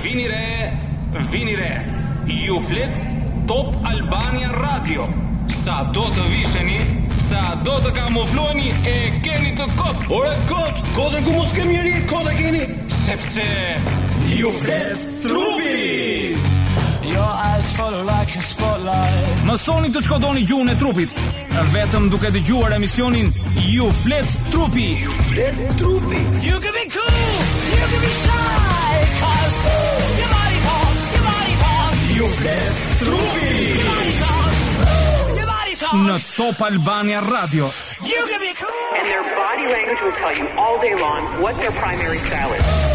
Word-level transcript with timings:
Vini 0.00 0.26
re, 0.26 0.72
vini 1.32 1.54
re. 1.56 1.80
Ju 2.26 2.60
flet 2.68 2.90
Top 3.48 3.74
Albania 3.84 4.48
Radio. 4.54 5.06
Sa 5.66 5.84
do 5.92 6.06
të 6.16 6.24
visheni, 6.32 6.78
sa 7.28 7.52
do 7.64 7.76
të 7.84 7.92
kamufloheni 7.98 8.72
e 8.88 8.96
keni 9.22 9.52
të 9.58 9.66
kot. 9.76 10.06
Ore 10.16 10.32
kot, 10.48 10.80
kotë 10.96 11.20
ku 11.26 11.36
mos 11.36 11.52
kemi 11.54 11.78
ri, 11.84 11.92
kotë 12.08 12.34
keni, 12.40 12.64
sepse 13.04 13.48
ju 14.38 14.54
flet 14.62 15.04
trupi. 15.26 16.31
Mësoni 19.48 19.88
të 19.90 20.00
shkodoni 20.04 20.44
gjuhën 20.46 20.68
e 20.70 20.74
trupit 20.78 21.14
Vetëm 21.72 22.06
duke 22.12 22.30
të 22.32 22.42
gjuar 22.46 22.76
emisionin 22.76 23.32
Ju 23.66 23.88
flet 24.04 24.36
trupi 24.52 24.86
Ju 25.02 25.16
flet 25.32 25.58
trupi 25.80 26.20
You 26.46 26.60
can 26.62 26.74
be 26.78 26.84
cool 26.94 27.18
You 27.72 27.84
can 27.90 28.00
be 28.02 28.12
shy 28.22 28.94
Cause 29.18 29.58
Your 30.20 30.30
body 30.30 30.58
talks 30.62 31.02
Your 31.16 31.26
body 31.26 31.54
talks 31.64 32.06
Ju 32.14 32.30
flet 32.38 32.72
trupi 33.02 33.50
Your 33.72 33.90
body 35.42 35.74
talks 35.82 36.06
Në 36.06 36.18
Top 36.36 36.64
Albania 36.68 37.20
Radio 37.26 37.72
You 38.06 38.22
can 38.30 38.38
be 38.46 38.54
cool 38.62 38.80
And 38.98 39.06
their 39.10 39.26
body 39.34 39.66
language 39.76 40.00
will 40.06 40.16
tell 40.22 40.34
you 40.38 40.46
all 40.56 40.78
day 40.80 40.94
long 40.94 41.26
What 41.42 41.56
their 41.58 41.72
primary 41.82 42.18
style 42.30 42.52
is 42.54 42.91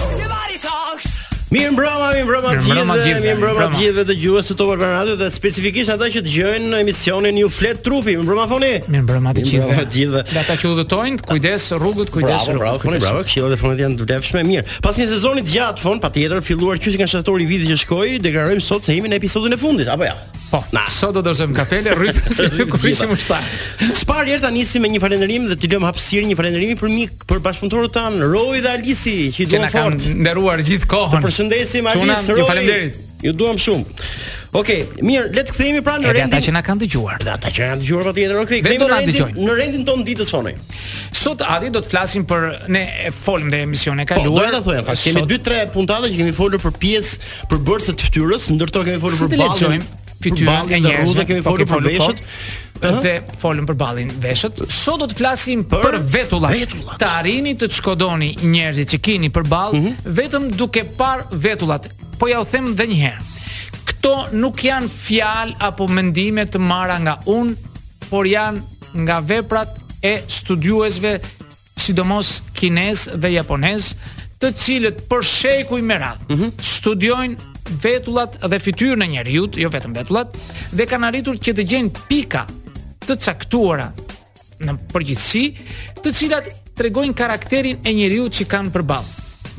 Mirë 1.47 1.69
mbrëma, 1.77 2.07
mirë 2.15 2.25
mbrëma 2.27 2.49
të 2.57 2.63
gjithë, 3.03 3.19
mirë 3.23 3.35
mbrëma 3.37 3.65
të 3.73 3.77
gjithëve 3.79 4.03
të 4.09 4.15
gjuhës 4.19 4.49
të 4.51 4.55
Topar 4.59 4.81
Ban 4.81 4.89
Radio 4.91 5.13
dhe 5.21 5.29
specifikisht 5.31 5.93
ata 5.93 6.09
që 6.11 6.19
dëgjojnë 6.25 6.71
në 6.73 6.81
emisionin 6.83 7.37
Ju 7.39 7.47
flet 7.57 7.77
trupi. 7.85 8.17
Mirë 8.19 8.25
mbrëma 8.27 8.47
foni. 8.51 8.71
Mirë 8.91 9.05
mbrëma 9.07 9.31
të 9.37 9.45
gjithëve. 9.47 9.69
Mirë 9.71 9.85
të 9.85 9.95
gjithëve. 9.95 10.23
Ata 10.43 10.57
që 10.59 10.71
udhëtojnë, 10.73 11.23
kujdes 11.31 11.67
rrugët, 11.79 12.11
kujdes 12.11 12.47
rrugët. 12.51 12.83
Bravo, 12.83 12.95
bravo, 12.99 13.21
këshillat 13.29 13.55
e 13.55 13.59
fonit 13.63 13.83
janë 13.85 14.01
të 14.01 14.07
vlefshme 14.11 14.41
mirë. 14.49 14.65
Pas 14.83 14.99
një 14.99 15.07
sezoni 15.13 15.45
të 15.47 15.55
gjatë 15.55 15.85
fon, 15.87 16.01
patjetër 16.03 16.43
filluar 16.51 16.83
qysh 16.83 16.99
nga 16.99 17.07
shtatori 17.13 17.47
viti 17.47 17.71
që 17.71 17.79
shkoi, 17.85 18.09
deklarojmë 18.27 18.67
sot 18.67 18.83
se 18.91 18.97
jemi 18.99 19.13
në 19.15 19.21
episodin 19.23 19.55
e 19.55 19.61
fundit, 19.63 19.93
apo 19.95 20.03
ja? 20.07 20.19
Po. 20.49 20.61
Na. 20.71 20.83
Sot 20.87 21.11
do 21.11 21.19
të 21.19 21.25
dorëzojmë 21.27 21.55
kafele, 21.57 21.95
rrymë 21.97 22.31
si 22.35 22.67
kur 22.71 22.83
ishim 22.87 23.11
ushtar. 23.11 23.43
Çfarë 23.83 24.35
herë 24.35 24.45
ta 24.45 24.51
nisim 24.53 24.85
me 24.85 24.91
një 24.93 25.01
falënderim 25.03 25.47
dhe 25.51 25.57
t'i 25.59 25.69
lëm 25.73 25.83
hapësirë 25.87 26.29
një 26.29 26.37
falënderimi 26.39 26.77
për 26.79 26.93
mik, 26.93 27.25
për 27.27 27.41
bashkëpunëtorët 27.49 27.95
tan, 27.97 28.15
Roy 28.31 28.61
dhe 28.63 28.71
Alisi, 28.77 29.17
që 29.35 29.43
do 29.43 29.57
fort. 29.57 29.57
Që 29.57 29.61
na 29.65 29.73
kanë 29.73 30.15
nderuar 30.23 30.63
gjithë 30.69 30.89
kohën. 30.93 31.17
Ju 31.17 31.27
përshëndesim 31.27 31.91
Alis, 31.91 32.29
Roy. 32.31 32.39
Ju 32.39 32.47
faleminderit. 32.47 33.03
Ju 33.27 33.33
duam 33.35 33.57
shumë. 33.59 33.95
Okej, 34.55 34.85
okay, 34.87 35.03
mirë, 35.03 35.27
le 35.35 35.41
të 35.43 35.53
kthehemi 35.53 35.81
pranë 35.83 36.05
në 36.05 36.11
rendin. 36.15 36.31
Ata 36.33 36.39
që 36.45 36.53
na 36.55 36.61
kanë 36.63 36.81
dëgjuar. 36.85 37.17
ata 37.33 37.49
që 37.51 37.63
janë 37.67 37.81
dëgjuar 37.83 38.07
patjetër, 38.07 38.39
okay, 38.45 38.61
kthehemi 38.63 38.87
në 38.87 38.93
rendin. 38.93 39.41
Në 39.49 39.57
rendin 39.59 39.83
tonë 39.89 40.05
ditës 40.07 40.31
sonë. 40.31 40.53
Sot 41.11 41.43
Adi 41.43 41.69
do 41.75 41.81
të 41.83 41.91
flasim 41.91 42.23
për 42.29 42.47
ne 42.71 42.85
e 43.09 43.11
folëm 43.25 43.51
dhe 43.53 43.59
emisione 43.65 44.07
kaluar. 44.07 44.31
Po, 44.31 44.39
do 44.39 44.55
ta 44.55 44.63
thojmë, 44.69 44.87
pas 44.87 45.03
kemi 45.03 45.25
2-3 45.35 45.67
puntata 45.75 46.07
që 46.13 46.21
kemi 46.21 46.33
folur 46.39 46.63
për 46.63 46.77
pjesë 46.79 47.27
për 47.51 47.63
bërse 47.69 47.93
të 47.99 48.07
fytyrës, 48.09 48.49
ndërto 48.55 48.85
kemi 48.87 49.03
folur 49.03 49.19
për 49.19 49.33
ballë. 49.35 49.51
Si 49.51 49.65
të 49.67 49.71
lexojmë? 49.77 49.96
fytyra 50.23 50.63
e 50.69 50.79
njerëzve, 50.81 51.25
kemi 51.29 51.43
po, 51.45 51.51
folur 51.51 51.69
për 51.69 51.75
po. 51.75 51.91
veshët 51.91 52.25
dhe 53.03 53.13
folëm 53.41 53.65
për 53.69 53.75
ballin 53.79 54.11
veshët. 54.21 54.59
Sot 54.69 54.99
do 55.01 55.07
të 55.09 55.15
flasim 55.17 55.63
për, 55.69 55.81
për 55.81 55.95
vetulla. 56.13 56.51
Të 57.01 57.07
arrini 57.09 57.55
të 57.57 57.69
çkodoni 57.73 58.31
njerëzit 58.43 58.91
që 58.93 58.99
keni 59.07 59.29
për 59.33 59.47
ball 59.49 59.73
mm 59.77 59.81
-hmm. 59.81 60.13
vetëm 60.19 60.45
duke 60.59 60.83
parë 60.99 61.25
vetullat. 61.43 61.89
Po 62.17 62.27
ja 62.29 62.41
u 62.41 62.45
them 62.45 62.67
edhe 62.73 62.85
një 62.91 62.99
herë. 63.01 63.25
Kto 63.89 64.27
nuk 64.31 64.61
janë 64.63 64.89
fjalë 65.05 65.55
apo 65.69 65.87
mendime 65.87 66.45
të 66.45 66.59
marra 66.59 66.97
nga 66.99 67.17
un 67.25 67.55
por 68.09 68.25
janë 68.25 68.61
nga 68.95 69.19
veprat 69.21 69.69
e 70.01 70.21
studiuesve 70.27 71.19
sidomos 71.75 72.43
kinez 72.53 73.09
dhe 73.15 73.29
japonez, 73.31 73.95
të 74.39 74.51
cilët 74.53 74.97
për 75.09 75.21
shekuj 75.21 75.81
me 75.81 75.95
radhë 76.03 76.25
mm 76.27 76.35
-hmm. 76.37 76.51
studiojnë 76.61 77.35
vetullat 77.81 78.37
dhe 78.49 78.59
fytyrën 78.61 79.01
e 79.05 79.09
njerëzit, 79.15 79.57
jo 79.61 79.69
vetëm 79.73 79.95
vetullat, 79.97 80.37
dhe 80.75 80.85
kanë 80.89 81.09
arritur 81.09 81.39
që 81.41 81.53
të 81.57 81.65
gjejnë 81.71 82.05
pika 82.07 82.45
të 83.07 83.17
caktuara 83.25 83.89
në 84.67 84.77
përgjithësi, 84.91 85.45
të 86.01 86.13
cilat 86.17 86.49
tregojnë 86.77 87.17
karakterin 87.17 87.79
e 87.87 87.93
njeriu 87.97 88.29
që 88.33 88.47
kanë 88.49 88.73
përballë. 88.73 89.13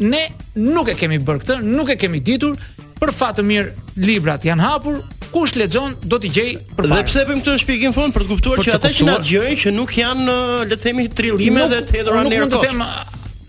Ne 0.08 0.24
nuk 0.62 0.90
e 0.92 0.96
kemi 0.98 1.18
bërë 1.22 1.42
këtë, 1.44 1.56
nuk 1.66 1.88
e 1.90 1.98
kemi 1.98 2.20
ditur, 2.22 2.54
për 2.98 3.12
fat 3.14 3.38
të 3.38 3.44
mirë 3.46 4.02
librat 4.04 4.44
janë 4.46 4.64
hapur, 4.68 5.00
kush 5.34 5.54
lexon 5.58 5.94
do 6.08 6.18
të 6.22 6.30
gjej 6.34 6.52
përpara. 6.76 6.96
Dhe 7.00 7.08
pse 7.10 7.26
bëjmë 7.28 7.44
këtë 7.46 7.60
shpjegim 7.64 7.94
fond 7.96 8.14
për 8.14 8.24
të 8.26 8.32
kuptuar 8.32 8.62
për 8.62 8.70
që 8.70 8.76
ata 8.78 8.92
që 8.98 9.06
na 9.10 9.16
dëgjojnë 9.22 9.60
që 9.64 9.74
nuk 9.76 9.94
janë 10.00 10.38
le 10.64 10.74
të 10.74 10.80
themi 10.86 11.06
trillime 11.20 11.66
dhe 11.74 11.82
të 11.86 11.98
hedhura 12.00 12.24
në 12.24 12.28
Nuk 12.28 12.44
mund 12.46 12.56
të 12.56 12.64
them 12.66 12.84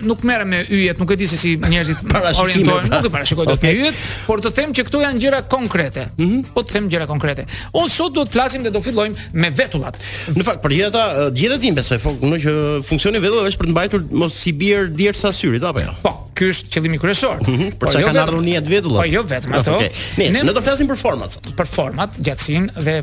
nuk 0.05 0.21
merrem 0.23 0.47
me 0.49 0.59
yjet, 0.67 0.99
nuk 0.99 1.11
e 1.11 1.15
di 1.19 1.27
se 1.29 1.37
si 1.39 1.55
njerëzit 1.59 2.01
orientohen, 2.39 2.87
pra. 2.87 2.97
nuk 2.99 3.07
e 3.09 3.11
parashikoj 3.13 3.47
dot 3.49 3.57
okay. 3.61 3.75
yjet, 3.79 3.99
por 4.27 4.41
të 4.43 4.51
them 4.55 4.73
që 4.77 4.85
këto 4.87 5.01
janë 5.03 5.21
gjëra 5.25 5.41
konkrete. 5.51 6.05
Mm 6.15 6.25
-hmm. 6.25 6.43
Po 6.55 6.61
të 6.63 6.71
them 6.75 6.89
gjëra 6.91 7.07
konkrete. 7.07 7.45
Unë 7.73 7.89
sot 7.93 8.13
do 8.15 8.21
të 8.23 8.31
flasim 8.35 8.63
dhe 8.63 8.71
do 8.75 8.81
fillojmë 8.83 9.15
me 9.33 9.49
vetullat. 9.55 9.99
Në 10.35 10.43
fakt, 10.47 10.61
për 10.63 10.71
gjithë 10.75 10.91
ata 10.91 11.29
gjithëta 11.35 11.59
tim 11.63 11.75
besoj, 11.75 11.99
fok, 11.99 12.21
më 12.21 12.37
që 12.45 12.51
funksioni 12.87 13.19
vetullave 13.25 13.49
është 13.51 13.59
për 13.63 13.67
të 13.69 13.73
mbajtur 13.75 13.99
mos 14.11 14.33
si 14.39 14.51
bier 14.53 14.87
diersa 14.91 15.31
syrit 15.33 15.63
apo 15.63 15.79
jo. 15.83 15.91
Po, 16.03 16.13
ky 16.35 16.49
është 16.53 16.67
qëllimi 16.75 16.97
kryesor. 16.99 17.37
Mm 17.43 17.55
-hmm. 17.57 17.69
Për 17.79 17.85
po 17.87 17.91
çka 17.91 17.99
jo 18.01 18.07
kanë 18.11 18.23
ardhur 18.23 18.43
në 18.43 18.63
vetullat. 18.69 19.01
Po 19.05 19.11
jo 19.11 19.21
vetëm 19.23 19.53
ato. 19.59 19.73
Okay. 19.75 19.89
Ne, 20.17 20.29
ne 20.39 20.43
do 20.43 20.55
të 20.59 20.63
flasim 20.63 20.87
për 20.87 20.97
format, 20.97 21.31
për 21.57 21.67
format, 21.75 22.11
gjatësinë 22.27 22.69
dhe 22.87 22.95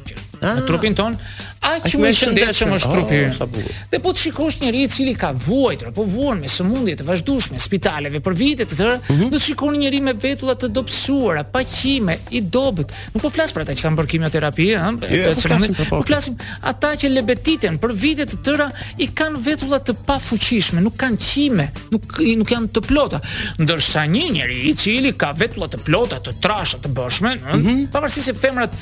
ah. 0.42 0.58
në 0.58 0.66
trupin 0.68 0.94
tonë, 0.96 1.18
Aq 1.64 1.94
më 1.96 2.10
shëndetshëm 2.18 2.74
është 2.76 2.92
oh, 2.92 2.98
trupi. 3.40 3.62
Dhe 3.92 4.00
po 4.04 4.12
të 4.12 4.22
shikosh 4.26 4.58
njëri 4.60 4.82
i 4.84 4.90
cili 4.92 5.14
ka 5.16 5.30
vuajtur, 5.46 5.94
po 5.96 6.04
vuan 6.12 6.42
me 6.44 6.50
sëmundje 6.52 6.98
të 7.00 7.06
vazhdueshme 7.08 7.60
spitaleve 7.64 8.20
për 8.26 8.36
vite 8.36 8.66
të 8.68 8.78
tëra, 8.82 8.96
mhm. 9.06 9.30
do 9.32 9.38
të 9.38 9.44
shikoni 9.46 9.80
njëri 9.86 10.02
me 10.04 10.12
vetulla 10.20 10.58
të 10.60 10.70
dobësuara, 10.76 11.46
pa 11.54 11.62
qime, 11.68 12.18
i 12.36 12.42
dobët. 12.56 12.92
Nuk 13.14 13.24
po 13.24 13.32
flas 13.32 13.56
për 13.56 13.64
ata 13.64 13.76
që 13.80 13.86
kanë 13.86 13.98
bërë 14.02 14.12
kimioterapi, 14.14 14.68
ha, 14.76 14.90
të 15.06 15.36
cilën 15.40 15.78
po 15.80 16.02
flasim 16.10 16.36
ata 16.74 16.92
që 17.00 17.14
lebetiten 17.14 17.80
për 17.84 17.96
vite 18.06 18.28
të 18.34 18.42
tëra 18.48 18.68
i 19.00 19.08
kanë 19.16 19.40
vetulla 19.48 19.80
të 19.88 19.96
pafuqishme, 20.10 20.84
nuk 20.84 20.98
kanë 21.00 21.22
qime, 21.24 21.70
nuk 21.96 22.20
nuk 22.44 22.52
janë 22.58 22.74
të 22.76 22.84
plota. 22.90 23.22
Ndërsa 23.62 24.04
një 24.12 24.26
njeri 24.36 24.60
i 24.70 24.76
cili 24.76 25.16
ka 25.16 25.32
vetulla 25.40 25.72
të 25.72 25.80
plota, 25.88 26.20
të 26.28 26.36
trasha, 26.44 26.82
të 26.84 26.92
bëshme, 27.00 27.38
mhm. 27.54 27.86
pavarësisht 27.96 28.34
se 28.34 28.36
femrat 28.44 28.76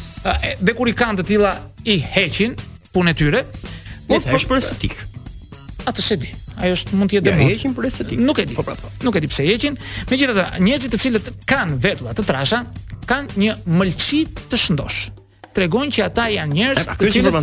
dhe 0.65 0.75
kur 0.77 0.89
i 0.89 0.97
kanë 0.97 1.19
të 1.21 1.27
tilla 1.33 1.53
i 1.89 1.97
heqin 2.15 2.55
punë 2.93 3.11
e 3.13 3.17
tyre. 3.17 3.43
Po 4.09 4.17
për, 4.19 4.45
për 4.51 4.59
estetik. 4.61 4.97
Atë 5.87 6.05
se 6.05 6.17
di. 6.21 6.31
Ajo 6.61 6.75
është 6.77 6.97
mund 6.99 7.09
të 7.11 7.15
jetë 7.17 7.25
demot. 7.25 7.47
Ja 7.47 7.55
heqin 7.55 7.73
për 7.77 7.87
estetik. 7.87 8.19
Nuk 8.27 8.41
e 8.41 8.45
di. 8.49 8.57
Po 8.57 8.65
prapë. 8.67 8.83
Po. 8.83 8.91
Nuk 9.07 9.15
e 9.17 9.21
di 9.23 9.29
pse 9.31 9.45
heqin. 9.47 9.79
Megjithatë, 10.11 10.61
njerëzit 10.65 10.93
të 10.93 10.99
cilët 11.05 11.31
kanë 11.49 11.79
vetulla 11.81 12.13
të 12.17 12.25
trasha 12.27 12.63
kanë 13.09 13.41
një 13.41 13.55
mëlçi 13.79 14.21
të 14.51 14.59
shëndosh. 14.61 14.99
Tregojnë 15.55 15.91
që 15.91 16.03
ata 16.05 16.25
janë 16.31 16.53
njerëz 16.55 16.85
pra, 16.87 16.93
të 16.99 17.09
cilët 17.11 17.33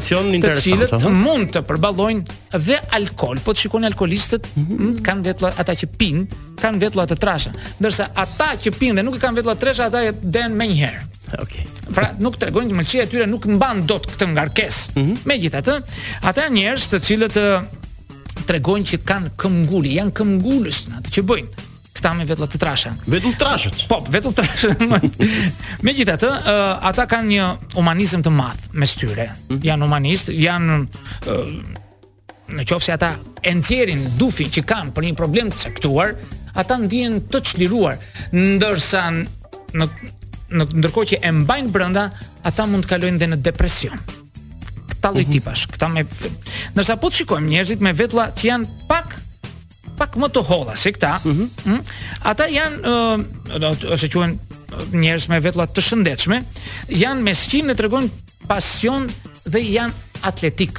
të 0.41 0.53
cilët 0.65 0.95
mund 1.13 1.51
të 1.53 1.61
përballojnë 1.69 2.37
dhe 2.65 2.79
alkool, 2.97 3.43
po 3.45 3.53
të 3.53 3.65
shikoni 3.67 3.89
alkolistët 3.91 4.49
mm 4.55 4.63
-hmm. 4.69 4.95
kanë 5.05 5.25
vetulla 5.27 5.51
ata 5.61 5.75
që 5.83 5.91
pinë, 5.99 6.23
kanë 6.63 6.81
vetulla 6.87 7.05
të 7.11 7.19
trasha. 7.21 7.53
Ndërsa 7.83 8.09
ata 8.15 8.49
që 8.65 8.73
pinë 8.81 8.97
dhe 8.97 9.03
nuk 9.05 9.19
i 9.19 9.21
kanë 9.21 9.37
vetulla 9.37 9.59
të 9.59 9.65
trasha, 9.67 9.91
ata 9.93 10.01
den 10.23 10.57
më 10.57 10.67
një 10.79 10.91
Okej. 11.35 11.65
Okay. 11.65 11.93
Pra, 11.93 12.11
nuk 12.23 12.37
tregojnë 12.41 12.73
që 12.73 12.79
mëlçia 12.79 13.05
e 13.07 13.11
tyre 13.11 13.27
nuk 13.29 13.49
mban 13.49 13.83
dot 13.89 14.09
këtë 14.09 14.29
ngarkesë. 14.33 14.97
Mm 14.97 15.05
-hmm. 15.05 15.17
Megjithatë, 15.27 15.75
ata 16.23 16.41
janë 16.43 16.55
njerëz 16.57 16.85
të 16.89 16.99
cilët 17.01 17.33
të 17.37 17.45
tregojnë 18.47 18.85
që 18.91 18.99
kanë 19.05 19.29
këmbgul, 19.37 19.87
janë 19.87 20.13
këmbgulës 20.13 20.79
në 20.89 20.95
atë 20.99 21.09
që 21.15 21.23
bëjnë. 21.23 21.51
Këta 21.95 22.15
me 22.15 22.25
vetullat 22.25 22.53
të 22.55 22.59
trashën. 22.65 22.95
Vetull 23.07 23.33
të 23.33 23.39
trashët? 23.45 23.89
Po, 23.89 23.99
vetull 24.11 24.33
të 24.35 24.43
trashët. 24.43 24.81
me 25.85 25.93
uh, 25.93 26.31
ata 26.89 27.07
kanë 27.07 27.29
një 27.35 27.47
humanizëm 27.75 28.23
të 28.23 28.31
madh 28.31 28.61
me 28.73 28.87
styre. 28.87 29.33
Mm. 29.49 29.59
Janë 29.63 29.85
humanist 29.85 30.29
janë... 30.31 30.87
Uh, 31.27 31.77
në 32.49 32.63
qofë 32.65 32.81
se 32.85 32.93
ata 32.93 33.17
encjerin 33.43 34.01
dufi 34.19 34.45
që 34.49 34.63
kanë 34.65 34.91
për 34.93 35.03
një 35.05 35.15
problem 35.15 35.51
të 35.51 35.57
sektuar, 35.59 36.15
ata 36.55 36.79
ndihen 36.79 37.21
të 37.29 37.39
çliruar, 37.45 37.97
Ndërsa 38.33 39.03
në, 39.73 39.87
në 40.57 40.67
ndërkohë 40.81 41.11
që 41.13 41.19
e 41.29 41.33
mbajnë 41.43 41.73
brenda, 41.75 42.07
ata 42.49 42.67
mund 42.69 42.87
të 42.87 42.93
kalojnë 42.95 43.21
dhe 43.21 43.29
në 43.33 43.39
depresion. 43.45 44.01
Këta 44.93 45.11
lloj 45.15 45.27
mhm. 45.27 45.33
tipash, 45.37 45.67
këta 45.75 45.91
me 45.93 46.05
Nërsa 46.77 46.97
po 47.01 47.11
të 47.11 47.21
shikojmë 47.23 47.51
njerëzit 47.53 47.83
me 47.85 47.93
vetulla 47.99 48.29
që 48.37 48.49
janë 48.49 48.77
pak 48.89 49.17
pak 49.99 50.15
më 50.23 50.29
të 50.31 50.45
holla 50.47 50.77
se 50.79 50.93
këta, 50.95 51.17
mhm. 51.27 51.81
ata 52.31 52.45
janë 52.47 52.93
uh, 53.59 53.87
ose 53.95 54.07
quhen 54.13 54.37
njerëz 54.95 55.25
me 55.33 55.41
vetulla 55.43 55.65
të 55.75 55.83
shëndetshme, 55.83 56.39
janë 56.95 57.25
me 57.27 57.35
skin 57.37 57.67
dhe 57.73 57.77
tregojnë 57.81 58.47
pasion 58.49 59.09
dhe 59.45 59.65
janë 59.65 60.23
atletik. 60.29 60.79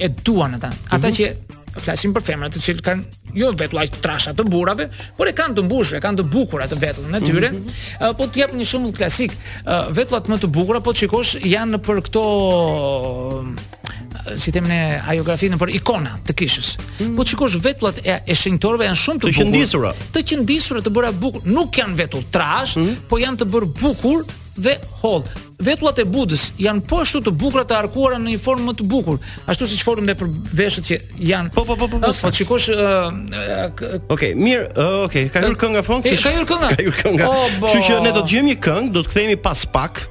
E 0.00 0.08
duan 0.24 0.56
ata. 0.56 0.70
Ata 0.96 1.10
mhm. 1.12 1.16
që 1.18 1.82
flasim 1.84 2.14
për 2.16 2.24
femrat, 2.26 2.54
të 2.56 2.62
cilët 2.64 2.84
kanë 2.86 3.19
jo 3.34 3.50
vetullaj 3.58 3.88
trasha 4.00 4.32
të 4.36 4.44
burave, 4.50 4.88
por 5.18 5.28
e 5.30 5.34
kanë 5.36 5.58
të 5.58 5.64
mbushur, 5.66 5.98
e 5.98 6.02
kanë 6.04 6.20
të 6.22 6.26
bukura 6.32 6.66
të 6.70 6.78
vetullën 6.82 7.16
e 7.16 7.20
tyre. 7.24 7.50
Mm 7.50 7.56
-hmm. 7.56 8.14
Po 8.18 8.24
të 8.26 8.38
jap 8.42 8.52
një 8.54 8.64
shembull 8.66 8.94
klasik, 8.96 9.32
vetullat 9.94 10.28
më 10.30 10.38
të 10.42 10.46
bukura 10.50 10.80
po 10.80 10.92
çikosh 10.94 11.34
janë 11.44 11.78
për 11.84 12.02
këto 12.08 12.24
si 14.36 14.52
themin 14.52 14.70
ajografinë 15.08 15.56
për 15.58 15.70
ikona 15.74 16.12
të 16.26 16.32
kishës. 16.36 16.76
Mm. 17.00 17.16
Po 17.16 17.24
çikosh 17.24 17.54
vetullat 17.64 18.02
e, 18.06 18.20
e 18.26 18.34
shenjtorëve 18.36 18.84
janë 18.84 19.00
shumë 19.04 19.18
të 19.22 19.26
bukur. 19.26 19.46
Të 19.46 19.50
qëndisura. 19.50 19.92
Të 20.12 20.20
qëndisura 20.28 20.80
të 20.84 20.90
bëra 20.92 21.12
bukur, 21.16 21.40
nuk 21.46 21.78
janë 21.78 21.96
vetull 21.96 22.24
trash, 22.30 22.76
mm 22.76 22.94
po 23.08 23.18
janë 23.18 23.38
të 23.40 23.44
bërë 23.52 23.68
bukur 23.80 24.24
dhe 24.60 24.76
hold 25.00 25.28
vetullat 25.60 26.00
e 26.00 26.04
Budës 26.08 26.48
janë 26.60 26.82
po 26.88 27.00
ashtu 27.04 27.20
të 27.28 27.32
bukura 27.38 27.64
të 27.68 27.76
arkuara 27.78 28.18
në 28.20 28.34
një 28.34 28.40
formë 28.42 28.66
më 28.70 28.74
të 28.80 28.86
bukur, 28.90 29.18
ashtu 29.50 29.68
siç 29.70 29.84
folëm 29.86 30.06
ne 30.08 30.16
për 30.20 30.30
veshët 30.60 30.88
që 30.88 30.98
janë. 31.30 31.52
Po 31.56 31.64
po 31.68 31.76
po 31.80 31.88
po. 31.92 32.00
Po, 32.00 32.12
po 32.14 32.32
shikosh 32.36 32.70
ë 32.72 34.06
Okej, 34.10 34.32
mirë. 34.38 34.70
Okej, 35.06 35.28
ka 35.32 35.42
hyrë 35.44 35.58
kënga 35.60 35.84
fon? 35.86 36.02
Ka 36.04 36.12
hyrë 36.12 36.46
kënga. 36.46 36.72
Ka 36.72 36.80
hyrë 36.80 36.96
kënga. 37.02 37.28
Oh, 37.28 37.44
Kështu 37.60 37.84
që 37.90 37.98
ne 38.06 38.12
do 38.16 38.22
të 38.26 38.34
gjejmë 38.34 38.52
një 38.52 38.58
këngë, 38.66 38.92
do 38.96 39.04
të 39.04 39.12
kthehemi 39.12 39.38
pas 39.44 39.64
pak. 39.74 40.02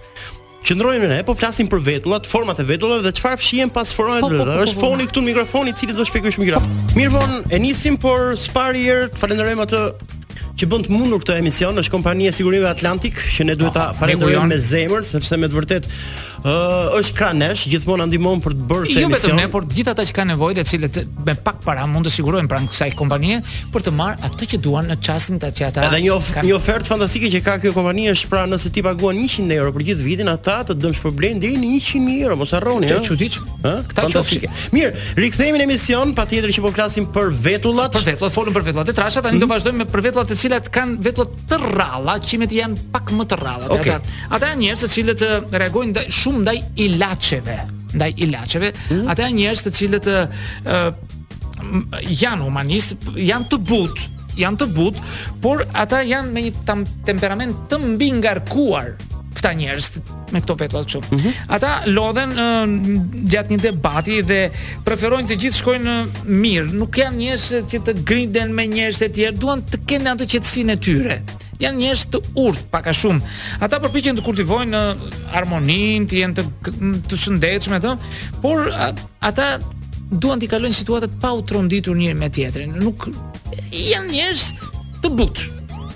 Qëndrojmë 0.68 1.08
ne, 1.08 1.20
po 1.26 1.34
flasim 1.40 1.70
për 1.72 1.80
vetullat, 1.86 2.26
format 2.28 2.58
e 2.60 2.66
vetullave 2.68 3.06
dhe 3.06 3.14
çfarë 3.16 3.40
fshihen 3.40 3.72
pas 3.74 3.90
format 3.96 4.20
po, 4.22 4.30
po, 4.34 4.42
po, 4.42 4.48
po, 4.52 4.58
Është 4.60 4.76
po, 4.76 4.84
po. 4.84 4.92
foni 4.92 5.08
këtu 5.10 5.24
në 5.24 5.30
mikrofon 5.32 5.72
i 5.72 5.76
cili 5.80 5.96
do 5.96 6.04
të 6.04 6.12
shpjegojë 6.12 6.36
shumë 6.36 6.48
gjëra. 6.50 6.62
Mirë 7.00 7.14
von, 7.16 7.38
e 7.56 7.60
nisim 7.64 7.96
por 7.98 8.36
spari 8.38 8.84
herë, 8.86 9.08
falenderojmë 9.22 9.66
atë 9.66 9.80
që 10.60 10.68
bën 10.74 10.84
të 10.88 10.92
mundur 10.92 11.22
këtë 11.24 11.38
emision 11.40 11.78
është 11.80 11.94
kompania 11.94 12.34
e 12.34 12.36
sigurimeve 12.36 12.68
Atlantic, 12.74 13.16
që 13.32 13.48
ne 13.48 13.56
duhet 13.56 13.78
ta 13.80 13.88
oh, 13.92 13.96
falenderojmë 14.02 14.52
me 14.52 14.58
zemër 14.60 15.06
sepse 15.08 15.38
me 15.40 15.48
të 15.50 15.60
vërtetë 15.62 16.00
uh, 16.44 16.98
është 17.00 17.16
kranesh, 17.18 17.64
gjithmonë 17.72 18.08
ndihmon 18.10 18.42
për 18.44 18.56
të 18.58 18.68
bërë 18.70 18.86
televizion. 18.88 19.06
Jo 19.06 19.16
vetëm 19.16 19.40
ne, 19.40 19.46
por 19.54 19.66
të 19.70 19.80
gjithë 19.80 19.94
ata 19.96 20.06
që 20.10 20.16
kanë 20.18 20.32
nevojë 20.34 20.58
dhe 20.60 20.66
cilët 20.70 21.00
me 21.28 21.36
pak 21.48 21.60
para 21.66 21.86
mund 21.90 22.08
të 22.08 22.14
sigurojnë 22.16 22.52
pranë 22.52 22.72
kësaj 22.74 22.90
kompanie 23.00 23.40
për 23.74 23.86
të 23.88 23.94
marrë 23.98 24.30
atë 24.30 24.48
që 24.54 24.60
duan 24.66 24.90
në 24.92 24.98
çastin 25.06 25.40
ta 25.42 25.52
që 25.56 25.68
ata. 25.70 25.86
Edhe 25.90 26.02
një 26.06 26.12
of, 26.16 26.32
kanë... 26.38 26.48
një 26.48 26.58
ofertë 26.58 26.92
fantastike 26.94 27.32
që 27.36 27.42
ka 27.46 27.58
kjo 27.64 27.74
kompani 27.76 28.08
është 28.14 28.32
pra 28.32 28.46
nëse 28.50 28.72
ti 28.76 28.84
paguan 28.86 29.20
100 29.24 29.58
euro 29.58 29.74
për 29.76 29.86
gjithë 29.90 30.06
vitin, 30.06 30.32
ata 30.34 30.60
të 30.70 30.78
dëm 30.80 30.96
shpërblejn 31.00 31.42
deri 31.44 31.60
në 31.60 31.74
100 31.78 32.16
euro, 32.24 32.40
mos 32.42 32.56
harroni, 32.58 32.88
ha. 32.90 32.96
Ja? 32.96 33.02
Çuditsh. 33.10 33.42
Ha? 33.66 33.76
Këta 33.90 34.06
fantastike. 34.08 34.50
Mirë, 34.76 35.06
rikthehemi 35.20 35.62
në 35.62 35.68
emision, 35.70 36.14
patjetër 36.18 36.54
që 36.58 36.64
po 36.66 36.72
flasim 36.76 37.08
për 37.16 37.30
vetullat. 37.48 37.96
Për 37.96 38.10
vetullat, 38.14 38.34
folëm 38.36 38.56
për 38.56 38.66
vetullat 38.70 38.92
e 38.92 38.96
trasha, 38.98 39.24
tani 39.26 39.38
mm 39.38 39.38
-hmm. 39.38 39.40
do 39.40 39.48
mhm. 39.48 39.54
vazhdojmë 39.54 39.78
me 39.84 39.88
për 39.94 40.04
vetullat 40.08 40.30
të 40.32 40.38
cilat 40.44 40.70
kanë 40.74 40.98
vetullat 41.04 41.34
të 41.50 41.60
rralla, 41.66 42.18
qimet 42.24 42.52
janë 42.60 42.78
pak 42.94 43.12
më 43.16 43.26
të 43.32 43.36
rralla. 43.42 43.68
Okay. 43.76 43.96
Ata, 43.98 44.16
ata 44.38 44.46
janë 44.54 44.62
njerëz 44.64 44.84
të 44.84 44.90
cilët 44.96 45.22
reagojnë 45.64 46.02
shumë 46.30 46.44
ndaj 46.46 46.62
ilaçeve, 46.86 47.56
ndaj 47.98 48.12
ilaçeve, 48.22 48.70
mm. 48.90 49.08
ata 49.10 49.26
janë 49.28 49.38
njerëz 49.40 49.62
të 49.66 49.72
cilët 49.74 50.10
ë 50.12 50.20
janë 52.22 52.46
humanist, 52.46 52.98
janë 53.18 53.48
të 53.52 53.60
butë, 53.66 54.06
janë 54.40 54.60
të 54.62 54.68
butë, 54.78 55.08
por 55.44 55.64
ata 55.82 56.04
janë 56.06 56.32
me 56.36 56.44
një 56.48 56.76
temperament 57.10 57.56
të 57.72 57.80
mbi 57.88 58.12
ngarkuar 58.22 58.92
këta 59.40 59.52
njerëz 59.56 59.90
me 60.34 60.42
këto 60.44 60.54
veta 60.60 60.82
kështu. 60.86 61.02
Mm 61.10 61.18
-hmm. 61.18 61.34
Ata 61.56 61.70
lodhen 61.96 62.32
uh, 62.32 62.66
gjatë 63.32 63.50
një 63.54 63.60
debati 63.66 64.22
dhe 64.30 64.42
preferojnë 64.86 65.28
të 65.30 65.36
gjithë 65.42 65.58
shkojnë 65.62 65.86
në 65.90 65.96
mirë. 66.44 66.72
Nuk 66.80 66.94
janë 67.02 67.18
njerëz 67.24 67.46
që 67.72 67.78
të 67.86 67.92
grinden 68.10 68.54
me 68.56 68.68
njerëz 68.68 68.98
të 69.02 69.10
tjerë, 69.16 69.38
duan 69.42 69.60
të 69.72 69.78
kenë 69.90 70.10
atë 70.14 70.26
qetësinë 70.32 70.72
e 70.72 70.78
tyre. 70.86 71.16
Mm 71.20 71.26
-hmm 71.26 71.49
janë 71.60 71.82
njerëz 71.84 72.04
të 72.14 72.22
urtë 72.40 72.66
pak 72.72 72.88
a 72.90 72.94
shumë. 72.96 73.34
Ata 73.66 73.80
përpiqen 73.84 74.18
të 74.20 74.24
kultivojnë 74.26 74.70
në 74.72 75.12
harmoninë, 75.34 76.08
të 76.10 76.20
jenë 76.22 76.40
të 76.40 76.48
të 77.12 77.20
shëndetshëm 77.26 77.78
atë, 77.80 77.94
por 78.44 78.64
ata 79.30 79.50
duan 80.10 80.42
të 80.42 80.50
kalojnë 80.56 80.80
situata 80.80 81.12
pa 81.22 81.34
u 81.38 81.44
tronditur 81.50 81.98
njëri 82.00 82.18
me 82.20 82.32
tjetrin. 82.34 82.76
Nuk 82.82 83.10
janë 83.76 84.16
njerëz 84.16 84.48
të 85.04 85.14
butë. 85.20 85.50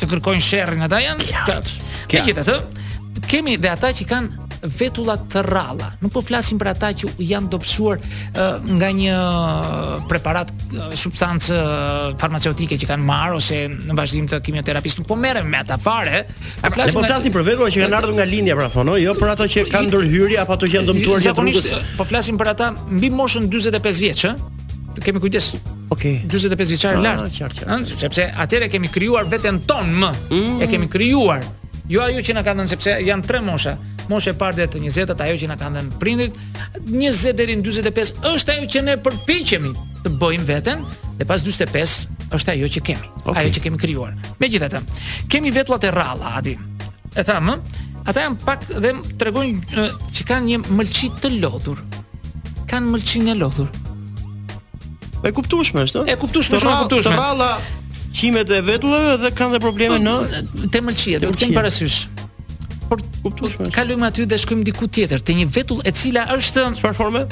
të 0.00 0.08
kërkojnë 0.14 0.42
sherrin, 0.44 0.84
ata 0.86 1.02
janë. 1.04 1.28
Këto. 1.48 1.76
Këto. 2.12 2.56
Kemi 3.30 3.56
dhe 3.60 3.68
ata 3.72 3.92
që 3.96 4.06
kanë 4.10 4.43
vetullat 4.64 5.24
të 5.32 5.42
rralla. 5.46 5.90
Nuk 6.00 6.12
po 6.14 6.22
flasim 6.24 6.58
për 6.60 6.70
ata 6.72 6.90
që 7.00 7.10
janë 7.26 7.50
dobësuar 7.52 8.00
uh, 8.06 8.68
nga 8.78 8.90
një 8.96 9.16
preparat 10.10 10.52
uh, 10.72 10.88
substancë 11.00 11.58
uh, 11.58 12.06
farmaceutike 12.20 12.78
që 12.80 12.88
kanë 12.90 13.06
marrë 13.10 13.38
ose 13.40 13.60
në 13.74 13.98
vazhdim 13.98 14.28
të 14.30 14.40
kimioterapisë. 14.48 15.02
Nuk 15.02 15.10
po 15.12 15.18
merrem 15.20 15.48
me 15.52 15.60
ata 15.60 15.78
fare. 15.82 16.24
Po 16.62 16.72
ne 16.80 16.88
po 16.96 17.04
flasim 17.04 17.34
për 17.34 17.46
vetullat 17.50 17.76
që 17.76 17.84
kanë 17.84 17.98
ardhur 18.00 18.16
nga 18.18 18.28
lindja 18.30 18.56
pra 18.58 18.70
thonë, 18.74 18.98
jo 19.04 19.16
për 19.18 19.34
ato 19.34 19.48
që 19.54 19.66
kanë 19.72 19.90
ndërhyrje 19.92 20.40
apo 20.44 20.56
ato 20.58 20.70
që 20.70 20.78
janë 20.78 20.92
dëmtuar 20.92 21.24
gjatë 21.26 21.46
rrugës. 21.46 21.72
Po 21.98 22.08
flasim 22.08 22.40
për 22.40 22.52
ata 22.54 22.72
mbi 22.88 23.10
moshën 23.14 23.50
45 23.52 24.04
vjeç, 24.06 24.26
ë? 24.30 24.34
Të 24.94 25.02
kemi 25.08 25.20
kujdes. 25.24 25.50
Okay. 25.92 26.20
45 26.30 26.70
vjeçar 26.70 26.96
ah, 26.96 27.02
lart. 27.02 27.60
Ëh, 27.66 27.80
sepse 27.98 28.28
atëre 28.46 28.68
kemi 28.70 28.88
krijuar 28.94 29.26
veten 29.30 29.58
tonm. 29.66 30.04
Mm. 30.30 30.62
E 30.62 30.68
kemi 30.70 30.86
krijuar. 30.90 31.42
Jo 31.88 32.00
ajo 32.02 32.22
që 32.24 32.34
na 32.38 32.42
kanë 32.46 32.62
dhënë 32.62 32.72
sepse 32.72 32.94
janë 33.04 33.26
tre 33.28 33.40
mosha. 33.44 33.74
Mosha 34.08 34.32
e 34.32 34.36
parë 34.40 34.56
deri 34.62 34.72
te 34.72 34.80
20-ta, 34.80 35.16
ajo 35.26 35.36
që 35.42 35.48
na 35.50 35.56
kanë 35.60 35.76
dhënë 35.78 35.98
prindit, 36.00 36.38
20 36.88 37.34
deri 37.36 37.56
në 37.60 37.64
45 37.66 38.22
është 38.32 38.54
ajo 38.56 38.68
që 38.72 38.82
ne 38.86 38.94
përpiqemi 39.04 39.72
të 40.04 40.12
bëjmë 40.20 40.46
veten 40.48 40.84
dhe 41.18 41.26
pas 41.28 41.44
45 41.44 41.96
është 42.34 42.54
ajo 42.56 42.70
që 42.76 42.82
kemi, 42.88 43.10
okay. 43.28 43.42
ajo 43.42 43.52
që 43.58 43.62
kemi 43.66 43.80
krijuar. 43.84 44.16
Megjithatë, 44.40 44.80
kemi 45.32 45.52
vetullat 45.54 45.84
e 45.88 45.92
rralla, 45.92 46.32
a 46.38 46.42
di? 46.44 46.56
E 47.14 47.24
tham, 47.24 47.52
ata 48.04 48.26
janë 48.28 48.40
pak 48.48 48.64
dhe 48.80 48.94
tregojnë 49.20 49.88
që 50.16 50.28
kanë 50.32 50.52
një 50.54 50.62
mëlçi 50.80 51.12
të 51.20 51.34
lodhur. 51.36 51.84
Kanë 52.72 52.94
mëlçinë 52.96 53.34
e 53.34 53.38
lodhur. 53.44 53.68
E 55.24 55.32
kuptueshme, 55.32 55.84
është? 55.88 56.06
Është 56.08 56.20
kuptueshme, 56.24 56.60
është 56.60 56.78
kuptueshme. 56.80 57.16
Të 57.16 57.20
ralla, 57.20 57.52
qimet 58.16 58.48
e 58.50 58.60
vetullave 58.64 59.16
dhe 59.24 59.30
kanë 59.36 59.56
dhe 59.56 59.60
probleme 59.64 59.98
po, 59.98 60.02
në 60.04 60.68
temëlqie, 60.74 61.16
do 61.24 61.32
të 61.34 61.42
kemi 61.44 61.56
parasysh. 61.58 61.98
Por 62.88 63.02
kuptoj. 63.24 63.52
Po, 63.58 63.68
kalojmë 63.74 64.08
aty 64.12 64.26
dhe 64.30 64.38
shkojmë 64.44 64.66
diku 64.70 64.88
tjetër, 64.92 65.22
te 65.24 65.34
një 65.38 65.48
vetull 65.56 65.82
e 65.88 65.92
cila 65.98 66.26
është 66.36 66.68
çfarë 66.78 66.98
forme? 67.02 67.24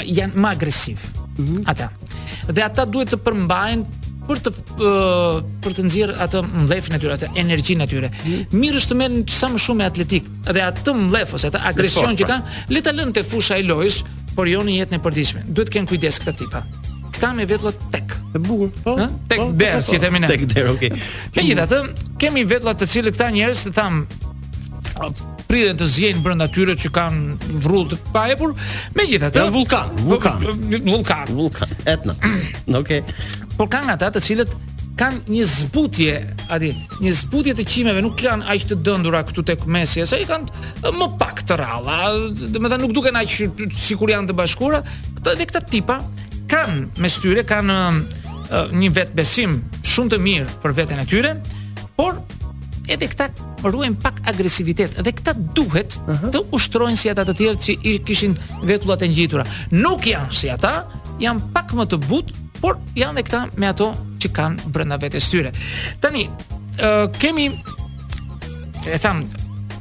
Janë 0.06 0.36
më 0.44 0.52
agresiv. 0.56 1.00
Mm 1.38 1.46
-hmm. 1.46 1.62
Ata. 1.72 1.90
Dhe 2.52 2.62
ata 2.66 2.86
duhet 2.86 3.10
të 3.14 3.18
përmbajnë 3.26 3.86
për 4.28 4.38
të 4.44 4.52
për 5.64 5.72
të 5.78 5.82
nxjerr 5.88 6.12
atë 6.26 6.40
mdhëfin 6.64 6.96
e 6.96 7.00
tyre, 7.00 7.14
atë 7.18 7.28
energjinë 7.44 7.84
e 7.84 7.88
tyre. 7.88 8.10
Mhm. 8.10 8.42
Mirë 8.62 8.78
është 8.82 8.92
të 8.92 8.96
merren 9.02 9.24
sa 9.30 9.48
më 9.54 9.58
shumë 9.66 9.84
atletik 9.86 10.24
dhe 10.54 10.62
atë 10.72 10.92
mdhëf 11.06 11.34
ose 11.34 11.48
atë 11.50 11.60
agresion 11.72 12.16
që 12.18 12.26
pra. 12.26 12.28
kanë, 12.28 12.44
le 12.74 12.82
ta 12.82 12.92
lënë 12.92 13.14
te 13.14 13.24
fusha 13.24 13.58
e 13.58 13.64
lojës, 13.64 14.04
por 14.36 14.48
jo 14.48 14.60
në 14.62 14.72
jetën 14.80 14.96
e 14.96 15.00
përditshme. 15.06 15.42
Duhet 15.54 15.68
të 15.70 15.74
kenë 15.74 15.88
kujdes 15.90 16.20
këta 16.20 16.34
tipa. 16.40 16.60
Këta 17.14 17.34
me 17.38 17.46
vetë 17.46 17.74
tek. 17.92 18.15
E 18.36 18.50
bukur. 18.50 18.70
Po. 18.84 18.96
po 18.96 19.08
tek 19.30 19.40
po, 19.40 19.52
der 19.54 19.76
po, 19.76 19.82
si 19.82 20.00
themi 20.00 20.20
ne. 20.20 20.28
Tek 20.30 20.44
der, 20.52 20.68
okay. 20.76 20.92
Megjithatë, 21.40 21.80
kemi 22.20 22.44
vetlla 22.48 22.76
të 22.76 22.88
cilë 22.92 23.14
këta 23.16 23.30
njerëz 23.36 23.62
të 23.70 23.74
tham 23.78 24.04
pritën 25.46 25.78
të 25.80 25.88
zgjejnë 25.92 26.24
brenda 26.26 26.48
tyre 26.52 26.76
që 26.80 26.90
kanë 26.94 27.58
rrugë 27.64 27.88
të 27.94 28.00
pahepur, 28.14 28.54
megjithatë 28.98 29.40
janë 29.44 29.54
vulkan, 29.54 30.00
vulkan, 30.08 30.48
vulkan, 30.90 31.34
vulkan, 31.38 31.74
etna. 31.88 32.16
Në 32.68 32.80
okay. 32.80 33.02
Por 33.56 33.70
kanë 33.72 33.96
ata 33.96 34.10
të 34.18 34.24
cilët 34.26 34.56
kanë 35.00 35.32
një 35.36 35.46
zbutje, 35.52 36.14
a 36.56 36.60
di, 36.60 36.70
një 37.04 37.12
zbutje 37.22 37.54
të 37.60 37.66
qimeve, 37.72 38.04
nuk 38.04 38.18
kanë 38.24 38.48
aq 38.52 38.68
të 38.72 38.78
dëndura 38.84 39.24
këtu 39.28 39.44
tek 39.48 39.64
mesi, 39.78 40.04
sa 40.08 40.20
i 40.20 40.28
kanë 40.28 40.92
më 40.98 41.10
pak 41.22 41.44
të 41.48 41.58
ralla, 41.60 42.02
do 42.32 42.52
të 42.58 42.66
thënë 42.66 42.84
nuk 42.84 42.96
duken 42.96 43.20
aq 43.22 43.36
sikur 43.86 44.12
janë 44.16 44.32
të 44.32 44.38
bashkuara, 44.40 44.84
këta 45.20 45.36
dhe 45.40 45.50
këta 45.52 45.64
tipa 45.72 45.98
kanë 46.52 47.04
mes 47.04 47.20
tyre 47.20 47.44
kanë 47.50 47.76
një 48.76 48.90
vetë 48.96 49.16
besim 49.18 49.58
shumë 49.86 50.14
të 50.16 50.20
mirë 50.22 50.56
për 50.64 50.76
veten 50.80 51.02
e 51.02 51.06
tyre, 51.10 51.34
por 51.98 52.20
edhe 52.92 53.08
këta 53.12 53.30
ruajn 53.66 53.96
pak 54.04 54.20
agresivitet 54.30 54.98
dhe 55.02 55.12
këta 55.18 55.34
duhet 55.58 55.96
uh 55.98 56.16
-huh. 56.16 56.26
të 56.34 56.42
ushtrojnë 56.54 56.96
si 57.00 57.10
ata 57.10 57.24
të 57.26 57.36
tjerë 57.40 57.62
që 57.66 57.76
i 57.84 57.94
kishin 58.06 58.36
vetullat 58.64 59.02
e 59.02 59.08
ngjitura. 59.08 59.46
Nuk 59.72 60.06
janë 60.06 60.32
si 60.32 60.50
ata, 60.50 60.74
janë 61.20 61.42
pak 61.54 61.74
më 61.74 61.86
të 61.90 61.98
butë, 62.10 62.34
por 62.62 62.78
janë 62.96 63.16
dhe 63.18 63.24
këta 63.24 63.48
me 63.58 63.68
ato 63.68 63.94
që 64.20 64.28
kanë 64.32 64.68
brenda 64.74 64.98
vetes 64.98 65.30
tyre. 65.32 65.52
Tani, 66.02 66.30
ë 66.78 67.08
uh, 67.08 67.12
kemi 67.20 67.48
e 68.94 68.98
thamë 69.06 69.24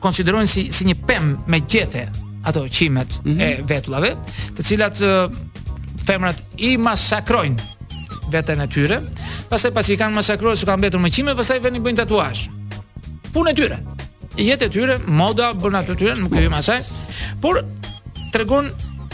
konsiderojnë 0.01 0.47
si 0.49 0.71
si 0.73 0.85
një 0.85 0.97
pemë 1.09 1.37
me 1.47 1.59
gjete 1.61 2.09
ato 2.49 2.61
qimet 2.71 3.09
mm 3.25 3.31
-hmm. 3.31 3.41
e 3.43 3.63
vetullave, 3.67 4.17
të 4.57 4.63
cilat 4.63 5.01
uh, 5.01 5.31
femrat 6.07 6.43
i 6.57 6.77
masakrojnë 6.77 7.74
veten 8.29 8.61
e 8.61 8.67
tyre. 8.69 9.01
Pastaj 9.51 9.73
pasi 9.75 9.93
i 9.95 9.99
kanë 10.01 10.17
masakruar, 10.17 10.57
su 10.57 10.67
kanë 10.69 10.83
mbetur 10.85 11.03
me 11.03 11.11
qime, 11.13 11.35
pastaj 11.37 11.61
vënë 11.65 11.83
bëjnë 11.85 12.01
tatuazh. 12.03 12.45
Punë 13.35 13.51
e 13.51 13.55
tyre. 13.59 13.79
Jetë 14.39 14.69
e 14.69 14.73
tyre, 14.75 14.99
moda 15.07 15.53
bën 15.57 15.79
atë 15.83 15.97
tyre, 16.01 16.17
nuk 16.19 16.35
e 16.39 16.45
vëmë 16.47 16.59
asaj. 16.61 16.81
Por 17.43 17.61
tregon 18.35 18.71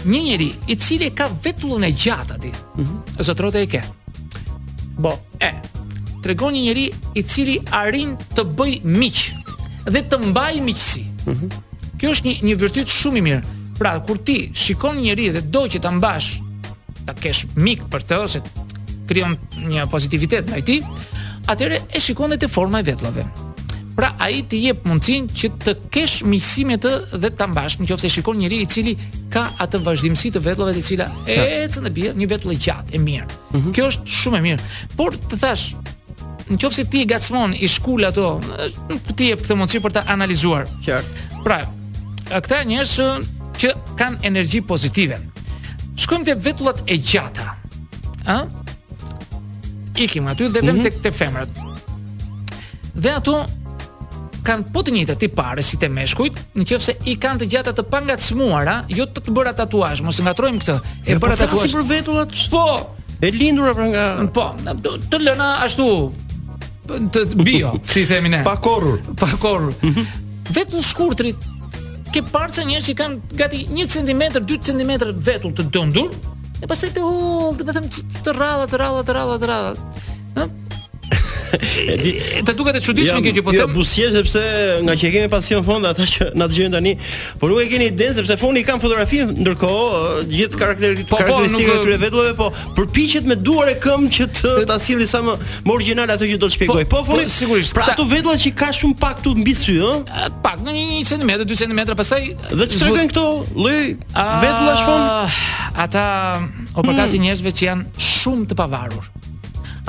një 0.08 0.22
njeri 0.28 0.50
i 0.72 0.78
cili 0.80 1.10
ka 1.16 1.28
vetullën 1.44 1.84
e 1.86 1.92
gjatë 1.92 2.38
aty. 2.38 2.52
Mm 2.76 3.02
-hmm. 3.18 3.54
e 3.60 3.66
ke. 3.66 3.82
Bo, 4.98 5.20
e 5.40 5.50
tregon 6.22 6.52
një 6.54 6.62
njeri 6.62 6.90
i 7.14 7.22
cili 7.22 7.60
arrin 7.70 8.16
të 8.36 8.42
bëj 8.58 8.80
miq 8.84 9.18
dhe 9.84 9.98
të 10.02 10.18
mbaj 10.26 10.54
miqësi. 10.60 11.02
Mm 11.26 11.32
-hmm. 11.32 11.50
Kjo 11.98 12.10
është 12.10 12.26
një 12.28 12.42
një 12.42 12.54
virtyt 12.60 12.88
shumë 12.88 13.16
i 13.18 13.22
mirë. 13.22 13.42
Pra, 13.78 14.00
kur 14.00 14.18
ti 14.18 14.50
shikon 14.54 14.96
një 14.96 15.02
njeri 15.02 15.30
dhe 15.32 15.40
do 15.40 15.60
që 15.66 15.80
ta 15.80 15.90
mbash 15.90 16.28
ta 17.06 17.14
kesh 17.14 17.46
mik 17.56 17.80
për 17.90 18.00
të 18.08 18.14
ose 18.20 18.40
krijon 19.10 19.36
një 19.68 19.86
pozitivitet 19.90 20.48
ndaj 20.52 20.62
ti, 20.68 20.78
atëherë 21.50 21.80
e 21.96 22.02
shikon 22.02 22.36
edhe 22.36 22.48
forma 22.50 22.78
e 22.80 22.86
vetullave. 22.90 23.24
Pra 23.98 24.12
ai 24.22 24.38
të 24.48 24.58
jep 24.64 24.84
mundësinë 24.88 25.34
që 25.36 25.48
të 25.64 25.74
kesh 25.92 26.20
miqësime 26.24 26.78
të 26.80 26.92
dhe 27.20 27.30
ta 27.36 27.48
mbash, 27.50 27.80
nëse 27.82 28.08
shikon 28.14 28.38
njëri 28.40 28.60
i 28.62 28.68
cili 28.70 28.94
ka 29.34 29.48
atë 29.60 29.80
vazhdimësi 29.84 30.30
të 30.34 30.42
vetullave 30.46 30.76
të 30.78 30.84
cila 30.86 31.08
ecën 31.26 31.88
e 31.90 31.94
bie, 31.96 32.14
një 32.16 32.28
vetull 32.30 32.54
e 32.54 32.58
gjatë, 32.58 32.94
e 32.96 33.02
mirë. 33.02 33.26
Mm 33.28 33.58
-hmm. 33.58 33.74
Kjo 33.76 33.88
është 33.90 34.14
shumë 34.20 34.38
e 34.38 34.42
mirë. 34.48 34.60
Por 34.96 35.16
të 35.18 35.40
thash 35.44 35.70
Në 36.50 36.56
qofë 36.58 36.74
si 36.74 36.84
ti 36.90 36.98
i 37.02 37.06
gacmon 37.06 37.52
i 37.54 37.68
shkull 37.70 38.02
ato, 38.04 38.40
ti 39.16 39.28
e 39.30 39.36
për 39.36 39.44
këtë 39.44 39.54
mundësi 39.60 39.80
për 39.82 39.92
të 39.94 40.00
analizuar. 40.14 40.64
Kjarë. 40.84 41.06
Pra, 41.44 41.58
këta 42.26 42.64
njësë 42.66 43.06
që 43.60 43.68
kanë 43.96 44.18
energji 44.26 44.60
pozitive. 44.66 45.18
Shkojmë 45.94 46.24
të 46.26 46.34
vetullat 46.42 46.82
e 46.90 46.96
gjata. 46.98 47.54
A? 48.26 48.42
ikim 50.04 50.26
aty 50.30 50.44
dhe 50.50 50.62
vëmë 50.64 50.80
mhm. 50.80 50.86
tek 50.86 51.00
te 51.04 51.12
femrat. 51.14 51.64
Dhe 52.96 53.12
ato 53.16 53.40
kanë 54.46 54.70
po 54.72 54.82
të 54.84 54.94
njëjtat 54.96 55.20
tip 55.20 55.34
parë 55.36 55.62
si 55.64 55.76
te 55.80 55.88
meshkujt, 55.92 56.38
nëse 56.58 56.94
i 57.12 57.18
kanë 57.20 57.42
të 57.44 57.48
gjata 57.54 57.74
të 57.76 57.84
pangacmuara, 57.92 58.78
jo 58.88 59.06
të, 59.10 59.24
të 59.26 59.34
bëra 59.36 59.52
tatuazh, 59.58 60.00
mos 60.06 60.20
ngatrojmë 60.24 60.62
këtë. 60.64 60.78
E 61.04 61.16
jo, 61.16 61.20
po 61.20 61.26
bëra 61.28 61.38
tatuazh 61.42 61.74
për 61.76 61.86
vetullat. 61.90 62.34
Po, 62.52 62.64
e 63.20 63.32
lindur 63.34 63.74
nga 63.92 64.08
Po, 64.34 64.48
të 65.10 65.20
lëna 65.28 65.50
ashtu 65.66 65.88
të 67.14 67.24
bio, 67.46 67.76
si 67.92 68.06
themi 68.10 68.32
ne. 68.32 68.40
Pa 68.48 68.56
korrur, 68.58 69.00
pa 69.20 69.28
korrur. 69.38 69.74
Mhm. 69.84 70.28
Vetëm 70.50 70.80
në 70.80 70.88
shkurtrit 70.90 71.48
ke 72.10 72.24
parë 72.34 72.54
se 72.56 72.64
njerëz 72.66 72.88
që 72.90 72.96
kanë 72.98 73.34
gati 73.38 73.60
1 73.70 73.90
cm, 73.92 74.22
2 74.42 74.56
cm 74.66 74.94
vetull 75.28 75.52
të 75.54 75.68
dëndur, 75.76 76.08
Eu 76.60 76.64
É 76.66 76.66
bastante 76.66 77.00
old, 77.00 77.64
me 77.64 77.72
terrada, 78.22 78.68
terrada, 78.68 79.02
terrada, 79.02 79.38
terrada. 79.38 79.80
Të 81.50 82.52
duket 82.56 82.76
e 82.76 82.80
çuditshme 82.84 83.18
jo, 83.18 83.22
kjo 83.26 83.32
që 83.36 83.42
po 83.46 83.54
jo, 83.54 83.62
them. 83.64 83.70
Ja, 83.70 83.74
busje 83.74 84.10
sepse 84.14 84.42
nga 84.86 84.94
që 84.98 85.10
kemi 85.14 85.30
pasion 85.32 85.64
fond 85.66 85.86
ata 85.88 86.06
që 86.08 86.28
na 86.38 86.46
dëgjojnë 86.50 86.76
tani, 86.76 86.92
po 87.40 87.48
nuk 87.50 87.62
e 87.62 87.66
keni 87.72 87.88
idenë 87.90 88.16
sepse 88.20 88.36
foni 88.40 88.62
kanë 88.66 88.82
fotografi 88.84 89.22
ndërkohë 89.28 90.00
uh, 90.00 90.20
gjithë 90.30 90.60
karakterit 90.60 91.10
po, 91.10 91.18
po, 91.26 91.40
të 91.44 91.60
tyre 91.60 91.98
vetëve, 92.04 92.34
po 92.38 92.50
përpiqet 92.78 93.26
me 93.30 93.36
duar 93.38 93.72
e 93.72 93.76
këmb 93.82 94.10
që 94.16 94.28
të 94.40 94.54
ta 94.70 94.78
sillni 94.82 95.08
sa 95.10 95.22
më 95.26 95.36
më 95.66 95.74
origjinal 95.74 96.14
atë 96.16 96.30
që 96.32 96.40
do 96.42 96.50
të 96.50 96.58
shpjegoj. 96.58 96.86
Po, 96.90 97.00
po 97.02 97.12
foni 97.14 97.26
po, 97.28 97.34
sigurisht. 97.36 97.74
Pra 97.76 97.88
ato 97.94 98.06
vetëlla 98.10 98.36
që 98.44 98.54
ka 98.62 98.70
shumë 98.76 98.98
pak 99.02 99.20
tu 99.26 99.34
mbi 99.38 99.54
sy, 99.58 99.76
ëh? 99.84 100.26
Pak, 100.44 100.62
në 100.64 100.76
1 101.02 101.06
cm, 101.10 101.32
2 101.48 101.60
cm 101.64 101.80
pastaj 101.98 102.22
dhe 102.52 102.66
të 102.70 102.78
shkojnë 102.84 103.08
këto 103.14 103.26
lloj 103.56 103.78
vetëlla 104.14 104.76
shfon 104.76 105.72
ata 105.80 106.04
opakazi 106.74 107.18
hmm. 107.18 107.24
njerëzve 107.26 107.54
që 107.60 107.70
janë 107.72 108.04
shumë 108.10 108.50
të 108.50 108.58
pavarur. 108.58 109.10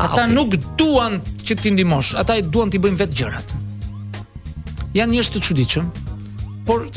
Ah, 0.01 0.05
ata 0.05 0.21
okay. 0.23 0.33
nuk 0.33 0.49
duan 0.81 1.21
që 1.45 1.53
ti 1.61 1.69
ndihmosh, 1.75 2.15
ata 2.17 2.33
i 2.39 2.41
duan 2.41 2.73
ti 2.73 2.79
bëjnë 2.81 2.97
vetë 2.97 3.17
gjërat. 3.19 3.53
Jan 4.97 5.11
njerëz 5.13 5.29
të 5.35 5.41
çuditshëm, 5.45 5.91
por 6.65 6.87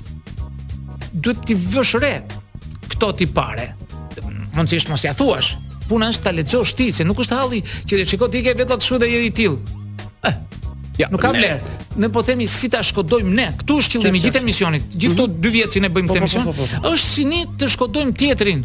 duhet 1.13 1.43
ti 1.45 1.55
vësh 1.61 1.93
re 2.01 2.15
këto 2.95 3.11
ti 3.21 3.29
pare. 3.29 3.69
Mund 4.57 4.71
të 4.73 4.81
mos 4.89 5.05
ja 5.05 5.13
thuash. 5.19 5.59
Puna 5.85 6.09
është 6.15 6.25
ta 6.25 6.33
lexosh 6.33 6.73
ti, 6.79 6.87
se 6.97 7.05
nuk 7.05 7.21
është 7.21 7.37
halli 7.39 7.61
që 7.85 7.99
ti 8.01 8.05
shikoj 8.15 8.31
ti 8.33 8.41
ke 8.47 8.55
vetë 8.57 8.79
atë 8.79 8.89
shudë 8.89 9.11
i 9.27 9.33
till. 9.37 9.59
Eh, 10.25 10.35
ja, 11.03 11.11
nuk 11.13 11.21
ka 11.21 11.35
vlerë. 11.37 11.75
Ne 12.01 12.09
po 12.15 12.23
themi 12.25 12.47
si 12.49 12.71
ta 12.73 12.81
shkodojmë 12.83 13.35
ne. 13.37 13.51
Ktu 13.61 13.77
është 13.83 14.01
qëllimi 14.01 14.23
gjithë 14.25 14.43
misionit. 14.49 14.89
Gjithë 14.97 15.13
mhm. 15.13 15.21
këto 15.21 15.51
2 15.51 15.53
vjet 15.59 15.77
që 15.77 15.85
ne 15.85 15.93
bëjmë 15.93 16.15
këtë 16.15 16.25
po, 16.25 16.25
po, 16.47 16.57
po, 16.57 16.65
mision, 16.65 16.89
është 16.95 17.11
si 17.13 17.27
ne 17.35 17.43
të 17.61 17.69
shkodojmë 17.77 18.17
tjetrin 18.25 18.65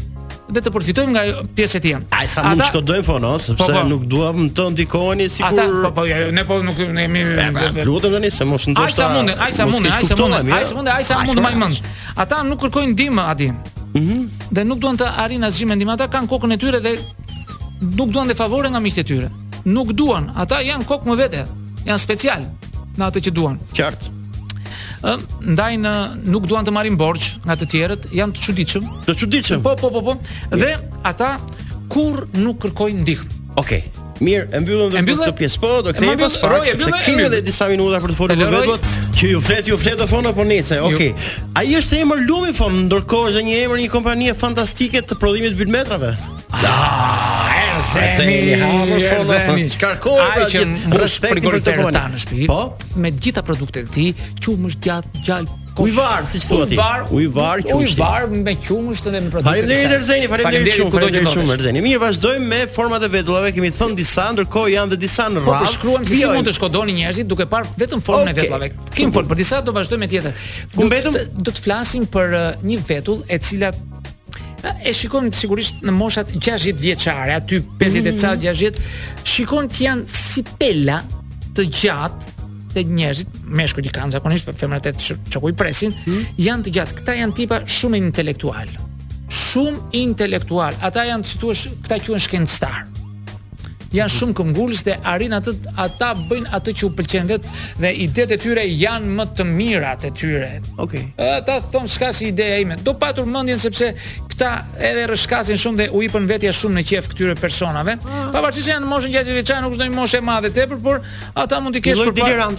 dhe 0.53 0.61
të 0.65 0.71
përfitojmë 0.73 1.13
nga 1.13 1.23
pjesë 1.55 1.77
e 1.77 1.81
tijem 1.83 2.05
Ai 2.15 2.27
sa 2.31 2.43
mund 2.47 2.63
shkodoj 2.67 2.99
po 3.05 3.17
no, 3.21 3.35
sepse 3.41 3.57
po, 3.59 3.67
po. 3.75 3.83
nuk 3.89 4.05
dua 4.09 4.29
të 4.57 4.65
ndikoheni 4.73 5.27
sikur 5.29 5.53
Ata 5.53 5.65
po 5.83 5.91
po 5.99 6.05
jo, 6.09 6.31
ne 6.35 6.43
po 6.49 6.57
nuk 6.65 6.79
ne 6.95 7.05
mi 7.11 7.21
pra, 7.35 7.85
lutem 7.87 8.13
tani 8.15 8.31
se 8.33 8.45
mos 8.49 8.65
ndoshta 8.69 8.83
Ai 8.85 9.01
sa 9.05 9.09
mund, 9.13 9.35
ai 9.35 9.51
sa 9.53 9.65
mund, 9.69 9.85
ai 9.85 10.05
sa 10.05 10.17
mund, 10.21 10.33
jo? 10.33 10.55
ai 10.55 10.65
sa 10.65 10.75
mund, 10.77 10.91
ai 10.93 11.03
sa 11.07 11.17
mund 11.25 11.37
jo. 11.39 11.43
më 11.43 11.53
mend. 11.61 11.79
Ata 12.17 12.41
nuk 12.47 12.59
kërkojnë 12.63 12.93
ndihmë 12.95 13.23
aty. 13.33 13.49
Mhm. 13.93 14.21
Dhe 14.53 14.63
nuk 14.65 14.79
duan 14.81 14.97
të 14.99 15.07
arrin 15.23 15.45
asgjë 15.45 15.69
ndihmë, 15.75 15.93
ata 15.95 16.07
kanë 16.13 16.29
kokën 16.31 16.53
e 16.55 16.59
tyre 16.61 16.79
dhe 16.85 16.95
nuk 17.95 18.09
duan 18.13 18.27
dhe 18.29 18.35
favore 18.37 18.69
nga 18.73 18.79
miqtë 18.83 19.01
e 19.03 19.07
tyre. 19.11 19.29
Nuk 19.69 19.93
duan, 19.93 20.31
ata 20.35 20.61
janë 20.65 20.87
kokë 20.89 21.09
më 21.11 21.19
vete, 21.23 21.43
janë 21.85 22.01
special 22.05 22.47
në 22.97 23.03
atë 23.11 23.19
që 23.29 23.37
duan. 23.37 23.61
Qartë 23.77 24.18
ndaj 25.45 25.71
në 25.79 25.93
nuk 26.33 26.47
duan 26.49 26.67
të 26.67 26.73
marrin 26.75 26.97
borxh 26.99 27.37
nga 27.45 27.55
të 27.61 27.67
tjerët, 27.73 28.07
janë 28.15 28.35
të 28.37 28.45
çuditshëm. 28.47 28.89
Të 29.07 29.15
çuditshëm. 29.21 29.63
Po, 29.65 29.75
po, 29.79 29.91
po, 29.93 30.03
po. 30.09 30.17
Mirë. 30.51 30.59
Dhe 30.59 30.99
ata 31.09 31.33
kur 31.91 32.25
nuk 32.35 32.59
kërkojnë 32.65 33.03
ndihmë. 33.05 33.37
Okej. 33.57 33.81
Okay. 33.83 34.05
Mirë, 34.19 34.49
e 34.51 34.59
mbyllëm 34.59 34.89
dhe 35.07 35.15
këtë 35.21 35.35
pjesë. 35.39 35.59
Po, 35.63 35.69
do 35.85 35.93
të 35.95 36.03
kemi 36.03 36.17
pasojë, 36.19 36.75
do 36.81 36.89
të 36.89 37.03
kemi 37.05 37.23
edhe 37.29 37.39
disa 37.47 37.69
minuta 37.71 38.01
për 38.03 38.11
të 38.13 38.17
folur 38.17 38.41
për 38.43 38.57
vetë, 38.73 38.95
që 39.15 39.29
ju 39.31 39.39
flet, 39.45 39.71
ju 39.71 39.77
flet 39.79 39.95
telefon 40.01 40.27
apo 40.33 40.43
nese. 40.49 40.81
Okej. 40.89 41.13
Ai 41.59 41.69
është 41.79 42.01
emër 42.03 42.25
Lumifon, 42.27 42.81
ndërkohë 42.89 43.31
është 43.31 43.45
një 43.47 43.55
emër 43.63 43.83
një 43.85 43.93
kompanie 43.95 44.35
fantastike 44.35 45.05
të 45.07 45.19
prodhimit 45.23 45.55
bimetrave. 45.59 46.17
Ah, 46.49 47.18
Arsemi, 47.79 48.59
Arsemi. 49.09 49.65
Kërkoj 49.79 50.25
pra 50.35 50.47
që 50.51 50.63
mbush 50.89 51.19
frigoriferin 51.23 51.85
për 51.87 51.95
ta 51.95 52.07
në 52.11 52.21
shtëpi. 52.25 52.47
Po, 52.51 52.59
me 52.99 53.11
të 53.15 53.25
gjitha 53.29 53.43
produktet 53.47 53.87
e 53.87 53.95
tij, 53.95 54.29
qumësh 54.43 54.77
gjatë 54.83 55.39
u 55.79 55.85
i 55.87 55.93
siç 56.27 56.47
u 56.51 56.57
ti. 56.67 56.75
Ujvar, 57.15 57.61
u 57.63 57.67
qumësht. 57.69 57.99
Ujvar 58.01 58.25
me 58.43 58.55
qumësht 58.59 59.05
dhe 59.07 59.21
me 59.23 59.29
produkte. 59.31 59.53
Faleminderit 59.53 59.95
Erzeni, 59.95 60.27
faleminderit 60.27 60.75
qumësht. 60.75 60.95
Faleminderit 60.97 61.37
qumësht 61.37 61.55
Erzeni. 61.61 61.83
Mirë, 61.85 62.01
vazhdojmë 62.03 62.49
me 62.51 62.59
format 62.75 63.05
e 63.07 63.11
vetullave. 63.13 63.53
Kemi 63.55 63.71
thënë 63.77 63.95
disa, 64.01 64.25
ndërkohë 64.35 64.73
janë 64.75 64.95
dhe 64.95 64.99
disa 65.05 65.29
në 65.31 65.45
radhë. 65.45 65.61
Po 65.61 65.69
të 65.69 65.75
shkruajmë 65.77 66.09
si 66.09 66.25
mund 66.35 66.49
të 66.51 66.55
shkodoni 66.57 66.97
njerëzit 66.99 67.31
duke 67.31 67.47
parë 67.53 67.71
vetëm 67.79 68.03
formën 68.03 68.33
e 68.33 68.35
vetullave. 68.41 68.71
Kim 68.97 69.13
fol 69.15 69.29
për 69.31 69.39
disa, 69.39 69.61
do 69.69 69.75
vazhdojmë 69.79 70.03
me 70.03 70.11
tjetër. 70.11 70.43
Ku 70.75 70.89
mbetëm? 70.89 71.15
Do 71.47 71.53
të 71.55 71.63
flasim 71.69 72.09
për 72.11 72.35
uh, 72.35 72.49
një 72.67 72.81
vetull 72.91 73.23
e 73.29 73.39
cila 73.39 73.71
e 74.85 74.93
shikon 74.95 75.29
sigurisht 75.35 75.83
në 75.85 75.93
moshat 75.95 76.31
60 76.35 76.79
vjeçare, 76.81 77.35
aty 77.37 77.61
50 77.79 78.11
e 78.11 78.13
ca 78.19 78.33
60, 78.39 78.81
shikon 79.27 79.69
që 79.71 79.85
janë 79.87 80.19
si 80.19 80.43
pela 80.59 80.99
të 81.57 81.65
gjatë 81.69 82.35
të 82.73 82.83
njerëzit, 82.85 83.39
meshkujt 83.59 83.87
i 83.89 83.93
kanë 83.95 84.13
zakonisht 84.17 84.45
për 84.49 84.59
femrat 84.61 84.91
e 84.91 84.93
çka 85.01 85.41
i 85.49 85.55
presin, 85.57 85.95
mm. 86.05 86.21
janë 86.45 86.67
të 86.67 86.75
gjatë. 86.77 86.99
Këta 86.99 87.15
janë 87.23 87.37
tipa 87.39 87.61
shumë 87.79 87.97
intelektual. 88.01 88.69
Shumë 89.33 89.91
intelektual. 90.03 90.77
Ata 90.85 91.07
janë 91.09 91.31
situash, 91.33 91.65
këta 91.85 91.97
quhen 92.05 92.21
shkencëtar 92.27 92.88
janë 93.97 94.13
shumë 94.13 94.35
këmbgulës 94.37 94.81
dhe 94.85 94.95
arrin 95.09 95.33
atë 95.37 95.53
ata 95.81 96.11
bëjnë 96.29 96.51
atë 96.59 96.73
që 96.79 96.85
u 96.85 96.89
pëlqen 96.97 97.29
vet 97.31 97.45
dhe 97.81 97.91
idetë 98.05 98.35
e 98.35 98.39
tyre 98.45 98.65
janë 98.77 99.13
më 99.17 99.25
të 99.39 99.45
mira 99.49 99.95
e 100.05 100.09
tyre. 100.17 100.49
Okej. 100.77 101.05
Okay. 101.09 101.29
Ata 101.29 101.59
thon 101.71 101.87
s'ka 101.89 102.11
si 102.15 102.29
ide 102.31 102.47
ime. 102.61 102.77
Do 102.85 102.93
patur 103.01 103.27
mendjen 103.29 103.59
sepse 103.61 103.91
këta 104.31 104.51
edhe 104.89 105.07
rëshkasin 105.13 105.57
shumë 105.59 105.81
dhe 105.81 105.87
u 105.97 106.03
ipën 106.05 106.27
vetja 106.29 106.53
shumë 106.55 106.79
në 106.81 106.85
qejf 106.91 107.09
këtyre 107.13 107.37
personave. 107.39 107.97
Ah. 108.03 108.27
Pavarësisht 108.35 108.69
janë 108.69 108.89
moshën 108.91 109.15
gjatë 109.17 109.37
veçanë, 109.41 109.65
nuk 109.65 109.73
është 109.75 109.85
ndonjë 109.85 109.97
moshë 109.97 110.19
e 110.21 110.25
madhe 110.29 110.51
tepër, 110.53 110.83
por 110.83 111.01
ata 111.33 111.61
mund 111.63 111.79
të 111.79 111.83
kesh 111.87 112.03
përpara. 112.11 112.51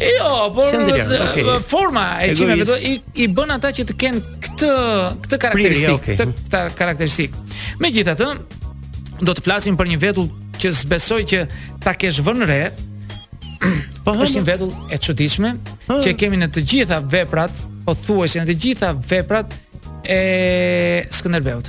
Jo, 0.00 0.06
jo. 0.06 0.66
okay. 0.94 1.44
forma 1.66 2.22
e 2.22 2.30
qimeve 2.38 2.64
do 2.64 2.76
i, 2.78 2.92
i 3.20 3.26
bën 3.34 3.50
ata 3.56 3.72
që 3.74 3.84
të 3.90 3.96
kenë 4.00 4.20
këtë 4.46 4.68
këtë 5.26 5.38
karakteristikë, 5.44 5.96
okay. 5.98 6.38
këtë 6.46 6.62
karakteristikë. 6.78 7.42
Megjithatë, 7.82 8.28
do 9.24 9.34
të 9.34 9.44
flasim 9.44 9.76
për 9.76 9.90
një 9.92 9.98
vetull 10.02 10.28
që 10.60 10.72
s'besoj 10.76 11.22
që 11.32 11.40
ta 11.84 11.94
kesh 11.96 12.20
vënë 12.24 12.48
re. 12.48 12.60
Po 14.04 14.14
është 14.16 14.38
një 14.40 14.44
vetull 14.46 14.70
e 14.92 14.96
çuditshme 14.98 15.50
që 15.90 16.14
kemi 16.20 16.38
në 16.40 16.48
të 16.54 16.62
gjitha 16.72 17.00
veprat, 17.12 17.52
po 17.84 17.96
në 18.24 18.46
të 18.50 18.54
gjitha 18.62 18.94
veprat 19.10 19.52
e 20.10 20.20
Skënderbeut. 21.12 21.68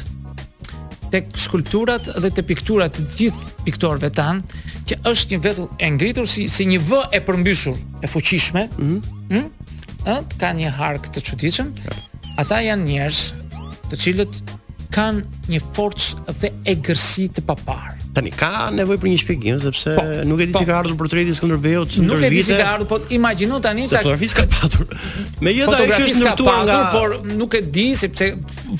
Tek 1.11 1.27
skulpturat 1.43 2.05
dhe 2.23 2.29
te 2.31 2.43
pikturat 2.47 2.95
të 2.95 3.03
gjithë 3.19 3.65
piktorëve 3.67 4.07
tan, 4.15 4.39
që 4.87 5.01
është 5.11 5.33
një 5.35 5.39
vetull 5.43 5.67
e 5.83 5.89
ngritur 5.97 6.29
si 6.31 6.45
si 6.47 6.63
një 6.71 6.79
V 6.87 7.01
e 7.11 7.19
përmbysur, 7.27 7.75
e 7.99 8.07
fuqishme. 8.07 8.67
Ëh, 8.71 8.79
mm 8.79 8.87
-hmm. 8.87 9.35
Hm? 9.35 10.07
Hm? 10.07 10.31
ka 10.39 10.53
një 10.55 10.69
hark 10.77 11.11
të 11.11 11.19
çuditshëm. 11.27 11.73
Ata 12.39 12.61
janë 12.63 12.85
njerëz 12.87 13.33
të 13.91 13.95
cilët 13.99 14.41
kanë 14.95 15.51
një 15.51 15.59
forcë 15.73 16.33
dhe 16.41 16.51
egërsi 16.73 17.27
të 17.37 17.43
paparë. 17.47 17.97
Tani 18.15 18.31
ka 18.35 18.67
nevojë 18.75 18.99
për 18.99 19.07
një 19.07 19.19
shpjegim 19.21 19.59
sepse 19.63 19.93
po, 19.95 20.03
nuk 20.27 20.41
e 20.43 20.47
di 20.49 20.51
po. 20.51 20.59
si 20.59 20.65
ka 20.67 20.79
ardhur 20.81 20.97
portreti 20.99 21.31
i 21.31 21.35
Skënderbeut 21.35 21.93
ndër 21.95 22.03
vite. 22.03 22.07
Nuk 22.09 22.25
e 22.27 22.31
di 22.33 22.41
si 22.43 22.57
ka 22.59 22.65
ardhur, 22.73 22.89
po 22.89 22.97
imagjino 23.15 23.59
tani 23.63 23.85
ta 23.87 24.01
fotografisë 24.01 24.35
ka 24.41 24.45
patur. 24.51 24.89
Me 25.47 25.53
jetë 25.55 25.77
ai 25.77 25.89
që 25.93 25.99
është 26.09 26.25
ndërtuar 26.25 26.59
nga, 26.67 26.79
por 26.91 27.15
nuk 27.39 27.55
e 27.55 27.63
di 27.77 27.85
sepse 27.99 28.27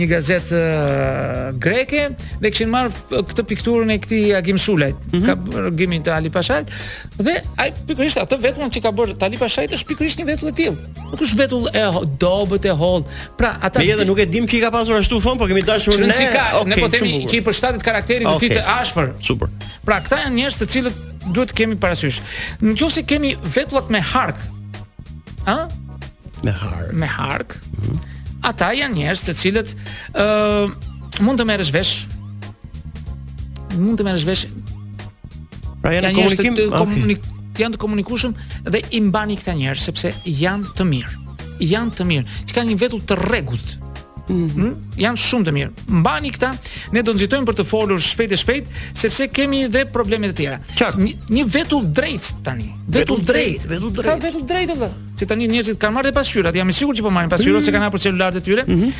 një 0.00 0.08
gazet 0.12 0.50
uh, 0.56 1.52
greke 1.64 2.06
dhe 2.42 2.50
kishin 2.50 2.70
marr 2.72 2.90
këtë 3.12 3.44
pikturën 3.52 3.90
e 3.94 3.98
këtij 3.98 4.34
Agim 4.38 4.58
Sulajt, 4.58 4.96
mm 4.98 5.10
-hmm. 5.12 5.26
ka 5.26 5.34
bërë 5.36 5.70
gimin 5.78 6.02
të 6.02 6.10
Ali 6.16 6.30
Pashajt 6.34 6.70
dhe 7.18 7.34
ai 7.62 7.70
pikërisht 7.86 8.18
atë 8.24 8.40
vetëm 8.42 8.68
që 8.74 8.82
ka 8.82 8.90
bërë 8.92 9.14
Ali 9.20 9.36
Pashajt 9.38 9.70
është 9.76 9.86
pikërisht 9.90 10.18
një 10.20 10.26
vetull 10.32 10.48
e 10.48 10.52
tillë. 10.52 10.78
Nuk 11.12 11.20
është 11.20 11.38
vetull 11.42 11.66
e 11.78 11.82
dobët 12.24 12.64
e 12.64 12.70
holl. 12.82 13.02
Pra 13.38 13.50
ata 13.62 13.78
Me 13.80 13.86
edhe 13.92 14.04
nuk 14.04 14.18
e 14.18 14.26
dim 14.34 14.46
ç'i 14.50 14.58
ka 14.64 14.70
pasur 14.70 14.96
ashtu 14.96 15.20
fon, 15.20 15.38
por 15.38 15.48
kemi 15.48 15.62
dashur 15.62 15.94
ne. 16.00 16.06
ne 16.70 16.76
po 16.82 16.88
themi 16.88 17.12
që 17.30 17.34
i 17.36 17.40
përshtatet 17.46 17.82
karakterit 17.82 18.26
të 18.26 18.38
tij 18.40 18.50
të 18.56 18.62
ashpër. 18.80 19.08
Super. 19.28 19.48
Pra 19.86 19.96
këta 20.00 20.16
janë 20.24 20.53
njerëz 20.54 20.60
të 20.60 20.66
cilët 20.72 20.96
duhet 21.32 21.50
të 21.50 21.56
kemi 21.56 21.78
parasysh. 21.80 22.20
Nëse 22.62 23.04
kemi 23.08 23.34
vetullat 23.54 23.90
me 23.90 24.00
hark, 24.00 24.36
ëh? 25.46 25.70
Me 26.44 26.50
hark. 26.52 26.92
Me 26.92 27.06
hark. 27.08 27.56
Mm 27.64 27.84
-hmm. 27.86 27.98
Ata 28.44 28.72
janë 28.72 28.94
njerëz 28.98 29.22
të 29.24 29.34
cilët 29.40 29.74
ëh 30.14 30.24
uh, 30.24 30.70
mund 31.22 31.38
të 31.40 31.44
merresh 31.48 31.72
vesh. 31.72 32.06
Mund 33.78 33.98
të 34.00 34.04
merresh 34.04 34.26
vesh. 34.28 34.44
Pra 35.82 35.92
janë, 35.92 36.02
janë 36.02 36.14
komunikim, 36.20 36.54
të, 36.58 36.68
komunik, 36.78 37.18
okay. 37.18 37.62
janë 37.64 37.74
të 37.74 37.78
komunikueshëm 37.82 38.34
dhe 38.70 38.82
i 38.90 39.00
mbani 39.04 39.36
këta 39.40 39.52
njerëz 39.58 39.82
sepse 39.88 40.14
janë 40.24 40.66
të 40.76 40.84
mirë. 40.84 41.22
Janë 41.64 41.90
të 41.94 42.02
mirë. 42.04 42.26
Ti 42.48 42.52
kanë 42.56 42.68
një 42.74 42.78
vetull 42.80 43.02
të 43.04 43.14
rregullt. 43.30 43.78
Mm 44.28 44.50
-hmm. 44.50 44.74
Janë 44.96 45.16
shumë 45.20 45.44
të 45.44 45.52
mirë. 45.52 45.70
Mbani 46.00 46.30
këta, 46.32 46.52
ne 46.94 47.02
do 47.04 47.12
nxitojmë 47.14 47.46
për 47.48 47.54
të 47.58 47.64
folur 47.68 48.00
shpejt 48.02 48.32
e 48.32 48.36
shpejt 48.40 48.64
sepse 48.96 49.26
kemi 49.28 49.64
edhe 49.66 49.82
probleme 49.92 50.28
të 50.30 50.34
tjera. 50.34 50.58
Një 51.28 51.44
vetull 51.52 51.84
drejt 51.92 52.30
tani. 52.46 52.70
Vetull 52.88 53.20
drejt, 53.20 53.66
vetull 53.68 53.92
drejt. 53.92 54.08
Ka 54.14 54.26
vetull 54.26 54.46
drejt 54.48 54.70
edhe. 54.72 54.88
Se 55.20 55.26
tani 55.28 55.48
njerëzit 55.52 55.76
kanë 55.78 55.92
marrë 55.98 56.12
pasqyrat, 56.16 56.54
jam 56.56 56.68
i 56.68 56.72
sigurt 56.72 56.98
që 56.98 57.02
po 57.04 57.10
marrin 57.10 57.30
pasqyrat 57.30 57.52
mm 57.54 57.58
-hmm. 57.60 57.64
se 57.68 57.72
kanë 57.76 57.82
hapur 57.88 58.00
celularët 58.00 58.36
e 58.36 58.40
tyre. 58.46 58.64
Mm 58.66 58.80
-hmm. 58.80 58.92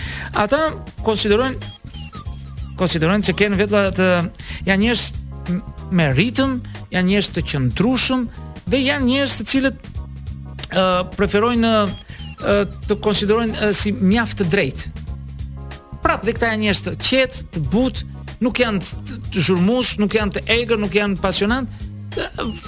Ata 0.45 0.59
konsiderojnë 1.03 1.57
konsiderojnë 2.77 3.23
se 3.25 3.33
kanë 3.39 3.57
vetulla 3.57 3.91
të 3.91 4.29
janë 4.69 4.81
njerëz 4.83 5.03
me 5.91 6.13
ritëm, 6.15 6.61
janë 6.91 7.09
njerëz 7.09 7.29
të 7.35 7.41
qëndrushëm 7.49 8.27
dhe 8.71 8.77
janë 8.83 9.05
njerëz 9.05 9.33
të 9.39 9.45
cilët 9.45 9.77
uh, 9.77 11.11
preferojnë 11.17 11.73
uh, 11.85 11.89
të 12.89 13.01
konsiderojnë 13.01 13.53
uh, 13.55 13.73
si 13.75 13.93
mjaft 13.93 14.41
të 14.41 14.45
drejtë 14.51 14.85
prap 16.15 16.29
dhe 16.29 16.35
këta 16.37 16.49
janë 16.53 16.63
njerëz 16.63 16.83
të 16.85 16.93
qetë, 17.09 17.43
të 17.57 17.65
butë, 17.73 18.05
nuk 18.47 18.61
janë 18.63 18.85
të, 18.85 19.17
të, 19.35 19.81
nuk 20.03 20.15
janë 20.15 20.37
të 20.39 20.43
egër, 20.61 20.79
nuk 20.85 20.95
janë 20.97 21.19
pasionant. 21.19 21.83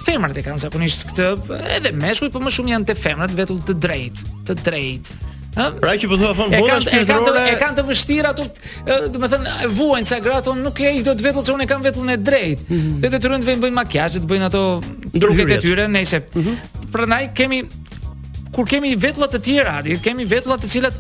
Femrat 0.03 0.35
e 0.35 0.43
kanë 0.43 0.65
zakonisht 0.65 1.05
këtë, 1.11 1.27
edhe 1.77 1.93
meshkujt, 1.95 2.33
por 2.35 2.43
më 2.43 2.51
shumë 2.57 2.73
janë 2.75 2.89
te 2.89 2.97
femrat 2.99 3.35
vetull 3.39 3.61
të 3.63 3.77
drejtë, 3.85 4.33
të 4.49 4.57
drejtë. 4.65 5.19
Ha? 5.57 5.71
Pra 5.81 5.95
që 5.97 6.09
po 6.11 6.19
thua 6.21 6.35
fon 6.37 6.51
vona 6.53 6.77
shpirtërore. 6.85 7.45
e 7.55 7.55
kanë 7.57 7.79
të 7.79 7.85
vështira 7.89 8.35
ato, 8.35 8.45
do 9.15 9.23
të 9.23 9.29
thënë, 9.37 9.71
vuajn 9.79 10.09
ca 10.11 10.19
graton, 10.27 10.59
nuk 10.67 10.83
e 10.85 10.91
ai 10.91 10.99
do 11.07 11.15
të 11.17 11.25
vetull 11.31 11.47
se 11.47 11.55
unë 11.55 11.69
kam 11.71 11.87
vetullën 11.87 12.13
e 12.13 12.17
drejtë. 12.29 12.67
Mm 12.69 12.81
-hmm. 12.81 13.01
Dhe 13.01 13.09
detyrojnë 13.15 13.43
të 13.45 13.51
vinë 13.53 13.63
bëjnë 13.63 13.79
makiazh, 13.79 14.19
të 14.19 14.29
bëjnë 14.31 14.47
ato 14.51 14.65
drukët 15.23 15.51
e 15.55 15.59
tyre, 15.63 15.89
nejse. 15.89 16.19
Mm 16.21 16.43
-hmm. 16.43 16.91
Prandaj 16.93 17.31
kemi 17.35 17.63
kur 18.55 18.67
kemi 18.69 18.97
vetulla 18.97 19.29
të 19.29 19.41
tjera, 19.47 19.75
kemi 20.05 20.25
vetulla 20.25 20.57
të 20.61 20.69
cilat 20.73 20.95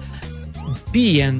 bien, 0.92 1.34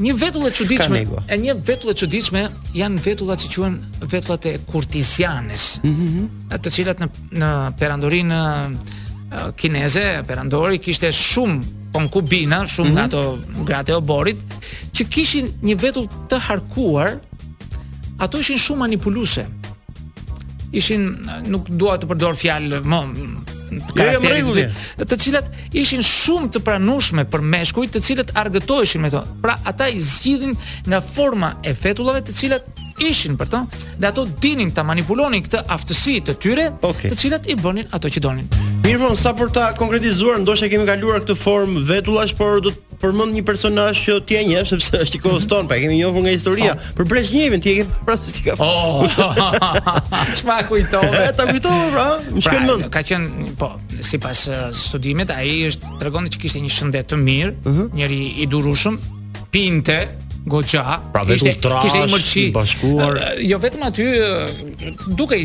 Një 0.00 0.12
vetull 0.16 0.46
e 0.48 0.52
çuditshme, 0.54 1.00
e 1.26 1.36
një 1.42 1.54
vetull 1.68 1.90
e 1.92 1.94
çuditshme 2.00 2.44
janë 2.78 3.02
vetullat 3.04 3.42
që 3.42 3.50
quhen 3.52 3.74
vetullat 4.14 4.46
e 4.46 4.54
kurtizianes. 4.70 5.66
Mhm. 5.82 6.06
Mm 6.06 6.38
të 6.62 6.72
cilat 6.74 7.02
në 7.02 7.10
në 7.40 7.50
perandorinë 7.82 8.38
kineze, 9.60 10.06
perandori 10.28 10.78
kishte 10.82 11.10
shumë 11.12 11.90
konkubina, 11.94 12.62
shumë 12.66 12.90
mm 12.90 12.92
-hmm. 12.92 12.92
nga 12.92 13.04
ato 13.04 13.38
gratë 13.68 13.92
e 13.92 13.94
oborit, 14.00 14.40
që 14.94 15.02
kishin 15.12 15.44
një 15.66 15.74
vetull 15.82 16.06
të 16.30 16.36
harkuar, 16.46 17.18
ato 18.18 18.38
ishin 18.38 18.58
shumë 18.58 18.78
manipuluese 18.84 19.46
ishin 20.74 21.06
nuk 21.50 21.66
dua 21.70 21.96
të 21.98 22.08
përdor 22.10 22.36
fjalë 22.38 22.78
jo, 22.78 22.82
jo, 22.82 23.28
më 23.70 23.94
karakteri 23.94 24.66
të 25.12 25.18
cilat 25.24 25.48
ishin 25.82 26.02
shumë 26.06 26.50
të 26.56 26.62
pranueshme 26.66 27.24
për 27.32 27.44
meshkujt, 27.54 27.92
të 27.96 28.02
cilët 28.06 28.32
argëtoheshin 28.42 29.02
me 29.04 29.10
to. 29.14 29.22
Pra 29.42 29.56
ata 29.70 29.86
i 29.94 30.02
zgjidhin 30.12 30.54
nga 30.90 31.02
forma 31.14 31.52
e 31.66 31.74
fetullave 31.78 32.22
të 32.26 32.34
cilat 32.38 32.68
ishin 33.04 33.36
për 33.40 33.48
të, 33.52 33.60
dhe 34.02 34.08
ato 34.10 34.26
dinin 34.44 34.70
të 34.74 34.84
manipulonin 34.88 35.44
këtë 35.46 35.62
aftësi 35.74 36.18
të 36.26 36.34
tyre, 36.42 36.68
okay. 36.84 37.10
të 37.12 37.18
cilat 37.24 37.48
i 37.50 37.56
bënin 37.58 37.88
ato 37.96 38.10
që 38.12 38.22
donin. 38.24 38.50
Mirë 38.84 39.00
po, 39.02 39.10
sa 39.20 39.32
për 39.36 39.50
ta 39.56 39.68
konkretizuar, 39.78 40.38
ndoshe 40.42 40.68
kemi 40.72 40.86
kaluar 40.88 41.22
këtë 41.24 41.36
form 41.40 41.78
vetullash, 41.88 42.34
por 42.38 42.62
do 42.64 42.72
të 42.74 42.98
përmend 43.00 43.32
një 43.36 43.42
personazh 43.48 44.00
që 44.06 44.14
ti 44.28 44.36
e 44.42 44.62
sepse 44.68 44.98
është 45.06 45.16
i 45.16 45.20
kohës 45.24 45.46
tonë, 45.48 45.68
pa 45.70 45.78
e 45.78 45.84
kemi 45.84 45.96
njohur 46.00 46.20
nga 46.24 46.34
historia. 46.34 46.74
Oh. 46.80 46.88
Për 46.98 47.06
Brezhnevin 47.08 47.62
ti 47.64 47.70
e 47.74 47.76
kemi 47.78 48.02
pra 48.04 48.16
si 48.20 48.42
ka. 48.44 48.56
Oh. 48.60 49.06
Çma 50.36 50.58
kujtove? 50.68 51.22
Ta 51.38 51.46
kujtove 51.48 51.86
pra, 51.94 52.04
më 52.34 52.42
shkën 52.42 52.58
pra, 52.58 52.66
mend. 52.68 52.88
Ka 52.94 53.00
qenë, 53.00 53.54
po, 53.60 53.70
sipas 54.04 54.44
uh, 54.52 54.66
studimit 54.76 55.32
ai 55.34 55.56
është 55.70 55.94
tregon 56.02 56.28
se 56.28 56.40
kishte 56.42 56.60
një 56.64 56.74
shëndet 56.76 57.08
të 57.14 57.22
mirë, 57.26 57.54
uh 57.54 57.64
mhm. 57.70 57.78
-huh. 57.78 58.00
njëri 58.02 58.20
i 58.44 58.50
durushëm, 58.52 59.00
pinte, 59.54 60.00
goxha. 60.48 60.98
Pra 61.12 61.22
vetë 61.26 61.48
ultra 61.52 61.80
i 62.40 62.46
bashkuar. 62.54 63.18
Jo 63.44 63.58
vetëm 63.60 63.84
aty 63.90 64.06
dukej 65.18 65.40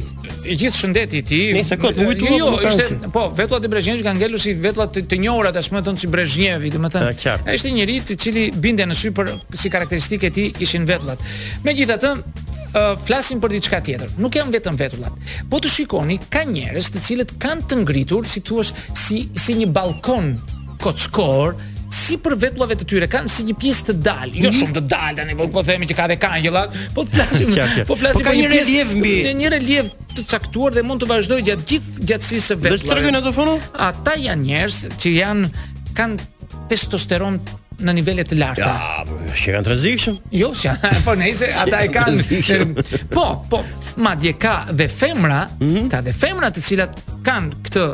i 0.46 0.56
gjithë 0.60 0.80
shëndeti 0.80 1.20
i 1.20 1.22
ti, 1.28 1.40
tij. 1.52 1.60
Nëse 1.60 1.78
kot 1.82 2.00
jo, 2.00 2.52
ishte 2.68 3.10
po 3.14 3.28
vetullat 3.36 3.68
e 3.68 3.72
Brezhnjevit 3.74 4.06
kanë 4.06 4.22
ngelur 4.22 4.42
si 4.42 4.54
vetullat 4.60 4.94
të, 4.96 5.06
të 5.12 5.20
njohura 5.26 5.52
tashmë 5.56 5.84
që 5.86 5.96
si 6.06 6.12
Brezhnjevi, 6.12 6.72
domethënë. 6.78 7.12
Ai 7.46 7.58
ishte 7.60 7.72
një 7.72 7.80
njerëz 7.82 8.14
i 8.16 8.20
cili 8.26 8.46
binde 8.52 8.88
në 8.88 8.98
sy 8.98 9.12
për 9.18 9.34
si 9.58 9.72
karakteristikë 9.74 10.30
e 10.30 10.34
tij 10.38 10.54
ishin 10.64 10.88
vetullat. 10.90 11.22
Megjithatë, 11.68 12.14
uh, 12.16 12.96
flasim 13.06 13.44
për 13.44 13.56
diçka 13.58 13.84
tjetër. 13.86 14.16
Nuk 14.22 14.40
janë 14.40 14.56
vetëm 14.60 14.80
vetullat. 14.80 15.24
Po 15.52 15.60
të 15.60 15.74
shikoni 15.76 16.22
ka 16.32 16.46
njerëz 16.50 16.94
të 16.96 17.04
cilët 17.10 17.36
kanë 17.44 17.68
të 17.70 17.84
ngritur 17.84 18.28
si 18.32 18.42
thua 18.46 18.64
si 18.66 19.26
si 19.36 19.58
një 19.60 19.68
balkon 19.76 20.38
kockor 20.84 21.58
si 21.96 22.18
për 22.20 22.36
vetullave 22.42 22.76
të 22.78 22.86
tyre 22.90 23.08
kanë 23.12 23.32
si 23.32 23.46
një 23.48 23.56
pjesë 23.62 23.86
të 23.90 23.96
dalë, 24.06 24.32
jo 24.44 24.50
mhm. 24.52 24.58
shumë 24.60 24.76
të 24.78 24.82
dalë 24.92 25.18
tani, 25.22 25.36
po 25.40 25.48
po 25.54 25.64
themi 25.66 25.88
që 25.90 25.98
ka 25.98 26.08
dhe 26.12 26.18
kangjëlla, 26.22 26.64
po, 26.96 27.04
po 27.04 27.08
flasim, 27.16 27.52
po 27.92 27.98
flasim 28.00 28.28
për 28.28 28.40
një 28.42 28.48
relief 28.52 28.92
mbi 29.00 29.16
një 29.44 29.52
relief 29.56 29.92
të 30.16 30.28
caktuar 30.32 30.76
dhe 30.76 30.84
mund 30.86 31.04
të 31.06 31.10
vazhdoj 31.14 31.40
gjatë 31.48 31.70
gjithë 31.72 32.08
gjatësisë 32.12 32.48
së 32.50 32.58
vetullave. 32.64 32.82
Do 32.82 32.88
të 32.88 32.96
tregojnë 32.96 33.22
ato 33.22 33.34
fono? 33.36 33.56
Ata 33.88 34.16
janë 34.20 34.48
njerëz 34.50 34.80
që 35.02 35.14
janë 35.20 35.52
kanë 35.96 36.32
testosteron 36.72 37.40
në 37.86 37.94
nivele 37.98 38.24
të 38.24 38.38
larta. 38.40 38.70
Ja, 38.70 39.18
që 39.36 39.56
kanë 39.58 39.66
rrezikshëm? 39.74 40.20
Jo, 40.40 40.50
që 40.56 40.72
janë, 40.72 41.02
po 41.08 41.16
nejse, 41.20 41.50
ata 41.64 41.82
e 41.84 41.90
kanë. 41.92 43.12
Po, 43.12 43.26
po, 43.52 43.62
madje 44.04 44.34
ka 44.40 44.56
dhe 44.72 44.88
femra, 44.92 45.44
mhm. 45.60 45.88
ka 45.92 46.02
dhe 46.08 46.14
femra 46.16 46.52
të 46.56 46.64
cilat 46.64 47.00
kanë 47.28 47.64
këtë 47.68 47.86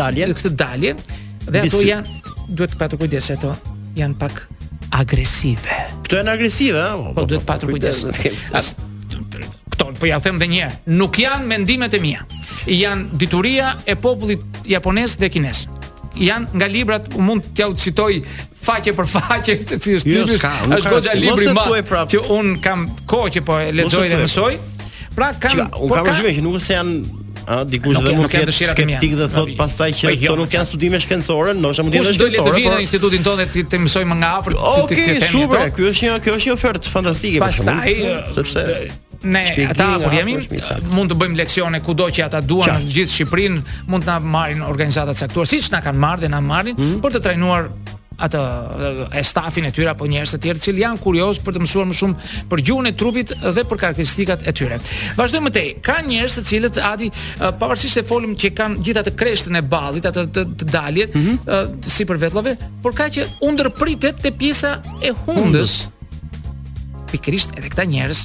dalje, 0.00 0.32
këtë 0.40 0.54
dalje 0.64 0.94
dhe 1.50 1.66
ato 1.66 1.84
janë 1.84 2.18
duhet 2.54 2.72
të 2.74 2.80
patë 2.80 2.98
kujdes 3.00 3.30
ato 3.34 3.52
janë 3.98 4.16
pak 4.20 4.44
agresive. 4.98 5.76
Këto 6.04 6.20
janë 6.20 6.34
agresive, 6.34 6.84
po, 6.96 7.16
po 7.20 7.26
duhet 7.30 7.44
të 7.44 7.50
patë 7.50 7.70
kujdes. 7.70 8.04
Këto 9.70 9.90
po 10.00 10.08
ja 10.08 10.16
them 10.22 10.38
dhe 10.40 10.46
një 10.50 10.68
nuk 10.96 11.18
janë 11.22 11.46
mendimet 11.50 11.94
e 11.96 12.00
mia. 12.02 12.24
Janë 12.70 13.18
dituria 13.20 13.72
e 13.88 13.96
popullit 14.00 14.42
japonez 14.68 15.16
dhe 15.20 15.28
kinez 15.32 15.66
janë 16.20 16.58
nga 16.58 16.66
librat 16.66 17.04
mund 17.22 17.44
t'ja 17.54 17.68
u 17.70 17.74
citoj 17.78 18.16
faqe 18.58 18.90
për 18.98 19.06
faqe 19.12 19.54
se 19.62 19.76
si 19.80 19.92
është 20.00 20.10
jo, 20.10 20.24
tipi 20.26 20.72
është 20.74 20.92
goxha 20.92 21.14
libri 21.16 21.46
më 21.54 22.02
që 22.12 22.22
un 22.34 22.50
kam 22.60 22.82
kohë 23.08 23.30
që 23.36 23.42
po 23.46 23.60
e 23.62 23.68
lexoj 23.78 24.08
dhe 24.10 24.18
mësoj 24.24 24.50
pra 25.14 25.30
kam 25.38 25.54
Qika, 25.54 25.68
un 25.78 25.94
po 25.94 26.00
kam 26.02 26.18
vëmendje 26.18 26.34
që 26.40 26.44
nuk 26.48 26.58
se 26.64 26.74
janë 26.74 27.19
a 27.50 27.60
dikush 27.66 27.98
dhe 28.04 28.12
mund 28.14 28.30
të 28.30 28.52
skeptik 28.54 29.16
dhe 29.18 29.26
thot 29.32 29.52
pastaj 29.58 29.90
që 29.98 30.12
këto 30.22 30.36
nuk 30.38 30.54
janë 30.54 30.70
studime 30.70 31.00
shkencore, 31.02 31.54
ndoshta 31.58 31.84
mund 31.84 31.96
të 31.96 32.00
jetë 32.00 32.16
doktor. 32.16 32.30
Kush 32.30 32.34
do 32.36 32.48
të 32.48 32.56
vinë 32.60 32.74
në 32.76 32.80
institutin 32.86 33.24
tonë 33.26 33.46
ti 33.54 33.64
të 33.70 33.80
mësojmë 33.86 34.18
nga 34.22 34.30
afër 34.38 34.58
ti 34.92 35.04
të 35.10 35.30
super, 35.34 35.64
ky 35.74 35.86
është 35.90 36.08
një 36.08 36.18
kjo 36.28 36.36
është 36.40 36.50
një 36.50 36.56
ofertë 36.56 36.92
fantastike 36.94 37.40
për 37.42 37.56
shkak. 37.58 37.70
Pastaj 37.74 38.18
sepse 38.38 38.66
uh, 38.86 38.98
Ne 39.20 39.40
ata 39.68 39.88
kur 40.00 40.14
jemi 40.16 40.36
mund 40.94 41.10
të 41.12 41.18
bëjmë 41.20 41.40
leksione 41.42 41.82
kudo 41.84 42.06
që 42.08 42.28
ata 42.30 42.40
duan 42.44 42.70
në 42.78 42.92
gjithë 42.98 43.16
Shqipërinë, 43.18 43.78
mund 43.92 44.06
të 44.06 44.14
na 44.14 44.34
marrin 44.38 44.62
organizata 44.66 45.12
caktuar, 45.18 45.50
siç 45.50 45.72
na 45.74 45.82
kanë 45.84 46.00
marrë 46.06 46.24
dhe 46.26 46.32
na 46.32 46.40
marrin 46.44 46.78
hmm. 46.78 47.02
për 47.04 47.18
të 47.18 47.26
trajnuar 47.26 47.68
atë 48.24 48.40
e 49.16 49.22
stafin 49.26 49.66
e 49.68 49.72
tyre 49.74 49.92
apo 49.92 50.06
njerëz 50.10 50.34
të 50.36 50.40
tjerë 50.44 50.62
që 50.64 50.74
janë 50.80 51.00
kurioz 51.02 51.40
për 51.44 51.56
të 51.56 51.62
mësuar 51.64 51.88
më 51.90 51.96
shumë 51.98 52.32
për 52.50 52.62
gjuhën 52.68 52.88
e 52.90 52.92
trupit 53.02 53.32
dhe 53.42 53.64
për 53.70 53.80
karakteristikat 53.84 54.44
e 54.50 54.54
tyre. 54.56 54.78
Vazhdojmë 55.18 55.46
më 55.48 55.54
tej. 55.56 55.70
Ka 55.88 55.98
njerëz 56.06 56.38
të 56.40 56.44
cilët 56.50 56.80
ati 56.90 57.10
pavarësisht 57.40 58.00
se 58.00 58.04
folim 58.10 58.36
që 58.40 58.52
kanë 58.58 58.84
gjithatë 58.88 59.12
të 59.12 59.22
kreshtën 59.22 59.60
e 59.60 59.64
ballit, 59.76 60.08
atë 60.10 60.26
të, 60.36 60.46
të 60.60 60.68
daljet 60.74 61.14
mm 61.14 61.38
-hmm. 61.38 61.90
si 61.94 62.06
për 62.10 62.22
vetllove, 62.26 62.56
por 62.82 62.92
ka 62.96 63.08
që 63.16 63.26
undërpritet 63.48 64.14
te 64.22 64.30
pjesa 64.40 64.70
e 65.06 65.10
hundës. 65.24 65.82
Pikërisht 67.12 67.58
edhe 67.58 67.68
këta 67.72 67.84
njerëz 67.90 68.20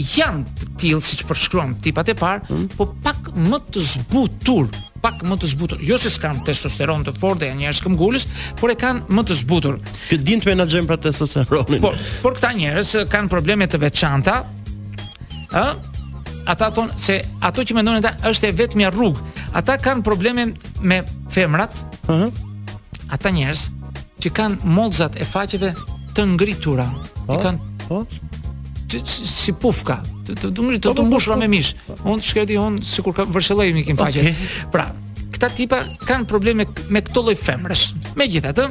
janë 0.00 0.46
të 0.58 0.66
tillë 0.80 1.00
siç 1.04 1.22
përshkruam 1.28 1.74
tipat 1.84 2.08
e 2.10 2.14
parë, 2.18 2.48
mm. 2.50 2.66
po 2.78 2.88
pak 3.04 3.28
më 3.36 3.60
të 3.74 3.82
zbutur, 3.92 4.68
pak 5.04 5.22
më 5.28 5.36
të 5.42 5.50
zbutur. 5.52 5.82
Jo 5.86 5.98
se 6.00 6.10
kanë 6.20 6.42
testosteron 6.48 7.04
të 7.06 7.14
fortë, 7.20 7.50
janë 7.50 7.62
njerëz 7.62 7.82
këmbgulës, 7.84 8.26
por 8.60 8.72
e 8.72 8.76
kanë 8.80 9.14
më 9.14 9.24
të 9.28 9.36
zbutur. 9.42 9.78
Që 10.10 10.20
dinë 10.26 10.44
të 10.46 10.52
menaxhojnë 10.54 10.90
pra 10.90 10.98
testosteronin. 11.06 11.82
Por, 11.82 11.98
por 12.24 12.38
këta 12.38 12.52
njerëz 12.58 12.94
kanë 13.12 13.32
probleme 13.32 13.68
të 13.70 13.82
veçanta, 13.84 14.40
ë? 15.54 15.66
Ata 16.44 16.66
thonë 16.76 16.98
se 17.00 17.22
ato 17.40 17.62
që 17.64 17.72
mendonin 17.78 18.02
ata 18.04 18.28
është 18.28 18.50
e 18.50 18.56
vetmja 18.58 18.90
rrugë. 18.92 19.22
Ata 19.56 19.78
kanë 19.80 20.02
probleme 20.04 20.50
me 20.84 20.98
femrat. 21.32 21.72
Ëh. 21.74 22.10
Uh 22.10 22.24
-huh. 22.24 23.12
Ata 23.16 23.30
njerëz 23.32 23.68
që 24.20 24.30
kanë 24.32 24.64
mollzat 24.64 25.16
e 25.16 25.24
faqeve 25.24 25.72
të 26.16 26.26
ngritura. 26.34 26.90
Oh, 27.28 27.40
kanë 27.42 27.58
oh 27.88 28.04
si 29.02 29.52
pufka, 29.56 29.98
të 30.26 30.36
të 30.50 30.50
ngri 30.52 30.78
të 30.78 30.90
po, 30.90 30.92
të 30.92 30.94
po, 30.94 30.94
po, 31.02 31.06
mbushura 31.08 31.36
me 31.40 31.48
mish. 31.50 31.72
Unë 32.04 32.20
të 32.22 32.26
shkreti 32.28 32.58
unë 32.60 32.84
si 32.86 33.02
kur 33.04 33.14
ka 33.16 33.24
vërshëllej 33.28 33.72
mi 33.74 33.82
kim 33.86 33.98
faqet. 33.98 34.42
Pra, 34.72 34.86
këta 35.34 35.50
tipa 35.56 35.80
kanë 36.06 36.28
probleme 36.30 36.66
me 36.94 37.02
këto 37.04 37.24
loj 37.28 37.36
femrës. 37.40 37.86
Me 38.18 38.26
ë 38.28 38.44
të, 38.54 38.68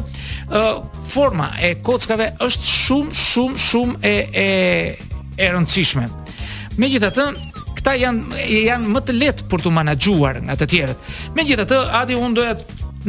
forma 1.10 1.52
e 1.62 1.74
kockave 1.84 2.32
është 2.46 2.72
shumë, 2.76 3.18
shumë, 3.26 3.62
shumë 3.70 3.98
e, 4.04 4.14
e, 4.46 4.48
e 5.44 5.50
rëndësishme. 5.56 6.08
Me 6.78 6.92
këta 6.94 7.98
janë 8.00 8.48
janë 8.70 8.94
më 8.94 9.02
të 9.04 9.18
lehtë 9.20 9.50
për 9.52 9.62
tu 9.66 9.74
menaxhuar 9.76 10.40
nga 10.48 10.56
të 10.58 10.70
tjerët. 10.76 11.12
Megjithatë, 11.36 11.82
Adi 12.00 12.16
un 12.16 12.32
doja 12.38 12.56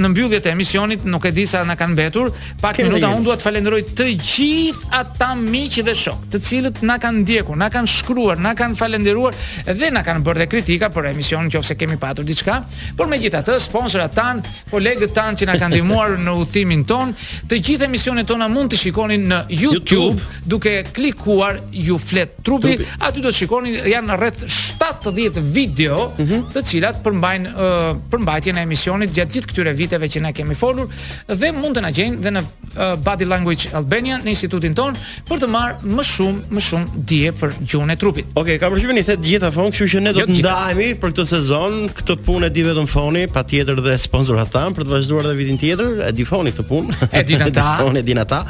në 0.02 0.10
mbyllje 0.10 0.40
të 0.44 0.52
emisionit, 0.54 1.04
nuk 1.08 1.24
e 1.28 1.32
di 1.34 1.44
sa 1.46 1.62
na 1.66 1.76
kanë 1.78 1.94
mbetur, 1.94 2.30
pak 2.60 2.80
minuta 2.82 3.10
unë 3.14 3.24
dua 3.26 3.36
të 3.38 3.44
falenderoj 3.46 3.80
të 3.96 4.06
gjithë 4.18 4.90
ata 4.98 5.30
miq 5.38 5.76
dhe 5.86 5.94
shok, 5.98 6.24
të 6.34 6.40
cilët 6.48 6.80
na 6.86 6.96
kanë 7.02 7.20
ndjekur, 7.24 7.58
na 7.60 7.68
kanë 7.72 7.90
shkruar, 7.94 8.40
na 8.42 8.54
kanë 8.58 8.78
falendëruar 8.78 9.38
dhe 9.78 9.90
na 9.94 10.02
kanë 10.06 10.24
bërë 10.26 10.44
dhe 10.44 10.48
kritika 10.54 10.90
për 10.94 11.10
emisionin 11.12 11.50
nëse 11.54 11.76
kemi 11.80 11.98
patur 12.00 12.26
diçka. 12.28 12.58
Por 12.98 13.08
megjithatë, 13.10 13.56
sponsorat 13.62 14.14
tan, 14.16 14.42
kolegët 14.70 15.14
tan 15.16 15.36
që 15.38 15.48
na 15.50 15.56
kanë 15.60 15.76
ndihmuar 15.76 16.16
në 16.26 16.34
udhimin 16.42 16.84
ton, 16.88 17.14
të 17.50 17.58
gjithë 17.68 17.88
emisionet 17.88 18.26
tona 18.28 18.48
mund 18.50 18.72
të 18.74 18.82
shikoni 18.84 19.20
në 19.30 19.40
YouTube, 19.54 19.94
YouTube. 19.94 20.42
duke 20.46 20.74
klikuar 20.92 21.60
ju 21.70 21.98
flet 22.02 22.34
trupi, 22.44 22.74
trupi. 22.74 22.90
aty 23.00 23.20
do 23.22 23.30
të 23.30 23.36
shikoni 23.42 23.76
janë 23.92 24.16
rreth 24.20 24.44
70 24.48 25.40
video, 25.54 26.10
mm 26.18 26.24
-hmm. 26.26 26.44
të 26.54 26.62
cilat 26.66 27.02
përmbajnë 27.04 27.50
uh, 27.54 27.96
përmbajtjen 28.10 28.58
e 28.58 28.62
emisionit 28.64 29.10
gjatë 29.14 29.32
gjithë 29.38 29.48
këtyre 29.52 29.72
viteve 29.84 30.08
që 30.12 30.20
ne 30.24 30.32
kemi 30.36 30.56
folur 30.56 30.88
dhe 31.30 31.50
mund 31.54 31.76
të 31.76 31.82
na 31.84 31.90
gjejnë 31.94 32.22
dhe 32.24 32.32
në 32.36 32.42
uh, 32.44 32.94
Body 33.04 33.28
Language 33.28 33.70
Albania 33.78 34.18
në 34.22 34.32
institutin 34.32 34.74
ton 34.78 34.96
për 35.28 35.42
të 35.44 35.48
marrë 35.52 35.94
më 35.96 36.06
shumë 36.06 36.54
më 36.54 36.64
shumë 36.68 37.04
dije 37.12 37.32
për 37.38 37.54
gjuhën 37.60 37.92
e 37.92 37.96
trupit. 38.00 38.28
Okej, 38.32 38.40
okay, 38.44 38.58
kam 38.62 38.74
përgjithësi 38.74 39.06
të 39.10 39.28
gjitha 39.28 39.50
fon, 39.54 39.70
kështu 39.74 39.88
që 39.94 40.02
ne 40.06 40.12
do 40.16 40.22
jo, 40.24 40.28
të 40.30 40.36
ndajemi 40.38 40.88
për 41.02 41.14
këtë 41.14 41.26
sezon 41.34 41.76
këtë 42.00 42.16
punë 42.28 42.50
di 42.54 42.66
vetëm 42.68 42.88
foni, 42.90 43.24
patjetër 43.34 43.82
dhe 43.86 43.96
sponsorat 44.04 44.52
tan 44.54 44.76
për 44.76 44.86
të 44.88 44.94
vazhduar 44.94 45.28
edhe 45.28 45.36
vitin 45.42 45.58
tjetër, 45.60 45.90
e 46.08 46.12
di 46.18 46.26
foni 46.28 46.54
këtë 46.54 46.66
punë. 46.70 47.10
E 47.10 47.24
di 47.28 47.38
ata, 47.48 47.66
foni 47.80 48.04
din 48.06 48.22
ata. 48.22 48.42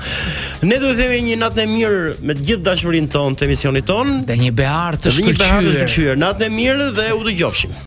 Ne 0.68 0.80
do 0.82 0.92
të 0.92 0.98
themi 1.00 1.22
një 1.32 1.38
natë 1.44 1.64
e 1.64 1.68
mirë 1.72 2.14
me 2.28 2.36
të 2.38 2.48
gjithë 2.50 2.66
dashurinë 2.68 3.12
ton 3.14 3.38
të 3.38 3.48
emisionit 3.48 3.88
ton, 3.88 4.18
dhe 4.28 4.38
një 4.44 4.52
beart 4.60 5.04
të 5.08 5.14
shkëlqyer. 5.18 6.20
Natë 6.24 6.48
e 6.50 6.54
mirë 6.60 6.92
dhe 7.00 7.10
u 7.16 7.24
dëgjofshim. 7.30 7.74